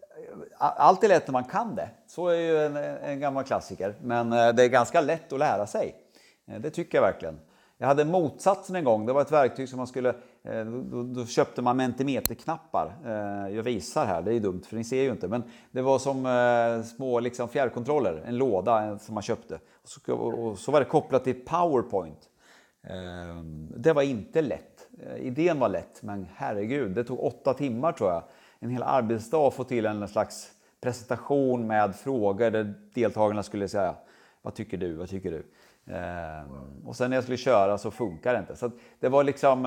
Allt 0.57 1.03
är 1.03 1.07
lätt 1.07 1.27
när 1.27 1.31
man 1.33 1.43
kan 1.43 1.75
det. 1.75 1.89
Så 2.07 2.27
är 2.27 2.35
ju 2.35 2.65
en, 2.65 2.77
en 2.77 3.19
gammal 3.19 3.43
klassiker. 3.43 3.95
Men 4.01 4.33
eh, 4.33 4.49
det 4.49 4.63
är 4.63 4.69
ganska 4.69 5.01
lätt 5.01 5.33
att 5.33 5.39
lära 5.39 5.67
sig. 5.67 5.95
Eh, 6.47 6.59
det 6.59 6.69
tycker 6.69 6.97
jag 6.97 7.03
verkligen. 7.03 7.39
Jag 7.77 7.87
hade 7.87 8.05
motsatsen 8.05 8.75
en 8.75 8.83
gång. 8.83 9.05
Det 9.05 9.13
var 9.13 9.21
ett 9.21 9.31
verktyg 9.31 9.69
som 9.69 9.77
man 9.77 9.87
skulle... 9.87 10.15
Eh, 10.49 10.65
då, 10.65 11.03
då 11.03 11.25
köpte 11.25 11.61
man 11.61 11.77
mentimeterknappar. 11.77 12.95
Eh, 13.05 13.55
jag 13.55 13.63
visar 13.63 14.05
här, 14.05 14.21
det 14.21 14.33
är 14.33 14.39
dumt 14.39 14.61
för 14.67 14.75
ni 14.75 14.83
ser 14.83 15.03
ju 15.03 15.11
inte. 15.11 15.27
Men 15.27 15.43
det 15.71 15.81
var 15.81 15.99
som 15.99 16.25
eh, 16.25 16.85
små 16.85 17.19
liksom, 17.19 17.49
fjärrkontroller, 17.49 18.23
en 18.25 18.37
låda 18.37 18.99
som 18.99 19.13
man 19.13 19.23
köpte. 19.23 19.59
Och 19.83 19.89
så, 19.89 20.13
och 20.15 20.57
så 20.57 20.71
var 20.71 20.79
det 20.79 20.85
kopplat 20.85 21.23
till 21.23 21.45
Powerpoint. 21.45 22.29
Det 23.75 23.93
var 23.93 24.01
inte 24.01 24.41
lätt. 24.41 24.89
Idén 25.17 25.59
var 25.59 25.69
lätt, 25.69 26.03
men 26.03 26.27
herregud, 26.35 26.91
det 26.91 27.03
tog 27.03 27.23
åtta 27.23 27.53
timmar 27.53 27.91
tror 27.91 28.11
jag. 28.11 28.23
En 28.59 28.69
hel 28.69 28.83
arbetsdag 28.83 29.47
att 29.47 29.53
få 29.53 29.63
till 29.63 29.85
en 29.85 30.07
slags 30.07 30.51
presentation 30.81 31.67
med 31.67 31.95
frågor 31.95 32.51
där 32.51 32.73
deltagarna 32.93 33.43
skulle 33.43 33.67
säga 33.67 33.95
Vad 34.41 34.53
tycker 34.53 34.77
du? 34.77 34.93
Vad 34.93 35.09
tycker 35.09 35.31
du? 35.31 35.43
Och 36.85 36.95
sen 36.95 37.09
när 37.09 37.17
jag 37.17 37.23
skulle 37.23 37.37
köra 37.37 37.77
så 37.77 37.91
funkar 37.91 38.33
det 38.33 38.39
inte. 38.39 38.55
Så 38.55 38.71
det 38.99 39.09
var 39.09 39.23
liksom 39.23 39.65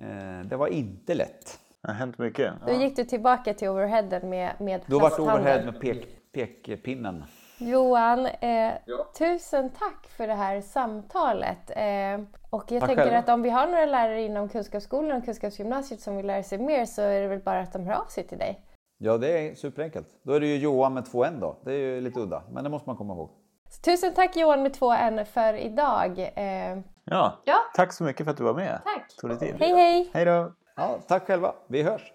eh, 0.00 0.46
Det 0.46 0.56
var 0.56 0.66
inte 0.68 1.14
lätt. 1.14 1.58
Det 1.82 1.88
har 1.88 1.94
hänt 1.94 2.18
mycket. 2.18 2.52
Då 2.66 2.72
gick 2.72 2.96
du 2.96 3.04
tillbaka 3.04 3.54
till 3.54 3.68
overheaden 3.68 4.28
med, 4.28 4.52
med 4.60 4.80
Då 4.86 4.98
var 4.98 5.10
det 5.10 5.22
overhead 5.22 5.64
med 5.64 5.80
pek, 5.80 6.32
pekpinnen. 6.32 7.24
Johan, 7.58 8.26
eh, 8.26 8.72
tusen 9.18 9.70
tack 9.70 10.06
för 10.06 10.26
det 10.26 10.34
här 10.34 10.60
samtalet. 10.60 11.70
Eh, 11.70 12.26
och 12.50 12.72
jag 12.72 12.80
Tack 12.80 12.88
tänker 12.88 13.02
själva. 13.04 13.18
att 13.18 13.28
om 13.28 13.42
vi 13.42 13.50
har 13.50 13.66
några 13.66 13.86
lärare 13.86 14.22
inom 14.22 14.48
Kunskapsskolan 14.48 15.18
och 15.18 15.24
Kunskapsgymnasiet 15.24 16.00
som 16.00 16.16
vill 16.16 16.26
lära 16.26 16.42
sig 16.42 16.58
mer 16.58 16.84
så 16.84 17.02
är 17.02 17.20
det 17.20 17.28
väl 17.28 17.40
bara 17.40 17.60
att 17.60 17.72
de 17.72 17.86
hör 17.86 17.94
av 17.94 18.06
sig 18.06 18.24
till 18.24 18.38
dig. 18.38 18.60
Ja, 18.98 19.18
det 19.18 19.38
är 19.48 19.54
superenkelt. 19.54 20.06
Då 20.22 20.32
är 20.32 20.40
det 20.40 20.46
ju 20.46 20.56
Johan 20.56 20.94
med 20.94 21.06
två 21.10 21.24
N 21.24 21.40
då. 21.40 21.56
Det 21.64 21.72
är 21.72 21.76
ju 21.78 22.00
lite 22.00 22.20
udda, 22.20 22.42
men 22.52 22.64
det 22.64 22.70
måste 22.70 22.88
man 22.88 22.96
komma 22.96 23.14
ihåg. 23.14 23.30
Så 23.70 23.80
tusen 23.80 24.14
tack 24.14 24.36
Johan 24.36 24.62
med 24.62 24.74
två 24.74 24.92
N 24.92 25.26
för 25.26 25.54
idag. 25.54 26.18
Eh, 26.18 26.78
Ja. 27.04 27.40
Ja. 27.44 27.56
Tack 27.74 27.92
så 27.92 28.04
mycket 28.04 28.24
för 28.24 28.30
att 28.30 28.36
du 28.36 28.44
var 28.44 28.54
med. 28.54 28.80
tack! 28.84 29.16
Tog 29.16 29.30
dig 29.30 29.38
tid. 29.38 29.56
Hej 29.60 29.74
hej! 29.74 30.10
Hej 30.14 30.24
då! 30.24 30.52
Ja, 30.76 30.98
tack 31.08 31.26
själva. 31.26 31.54
Vi 31.68 31.82
hörs! 31.82 32.12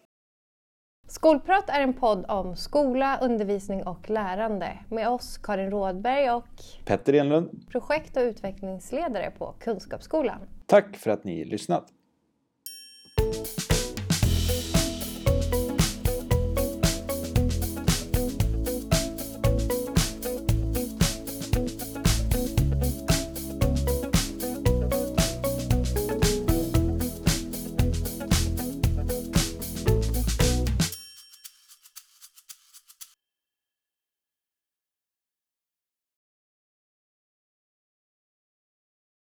Skolprat 1.08 1.70
är 1.70 1.82
en 1.82 1.94
podd 1.94 2.26
om 2.28 2.56
skola, 2.56 3.20
undervisning 3.22 3.84
och 3.88 4.10
lärande 4.10 4.78
med 4.89 5.10
oss 5.10 5.38
Karin 5.38 5.72
Rådberg 5.72 6.32
och 6.32 6.44
Petter 6.86 7.13
Enlund. 7.13 7.68
projekt 7.72 8.18
och 8.18 8.22
utvecklingsledare 8.24 9.32
på 9.38 9.56
Kunskapsskolan. 9.60 10.39
Tack 10.65 10.96
för 10.98 11.12
att 11.12 11.24
ni 11.24 11.46
lyssnat. 11.46 11.86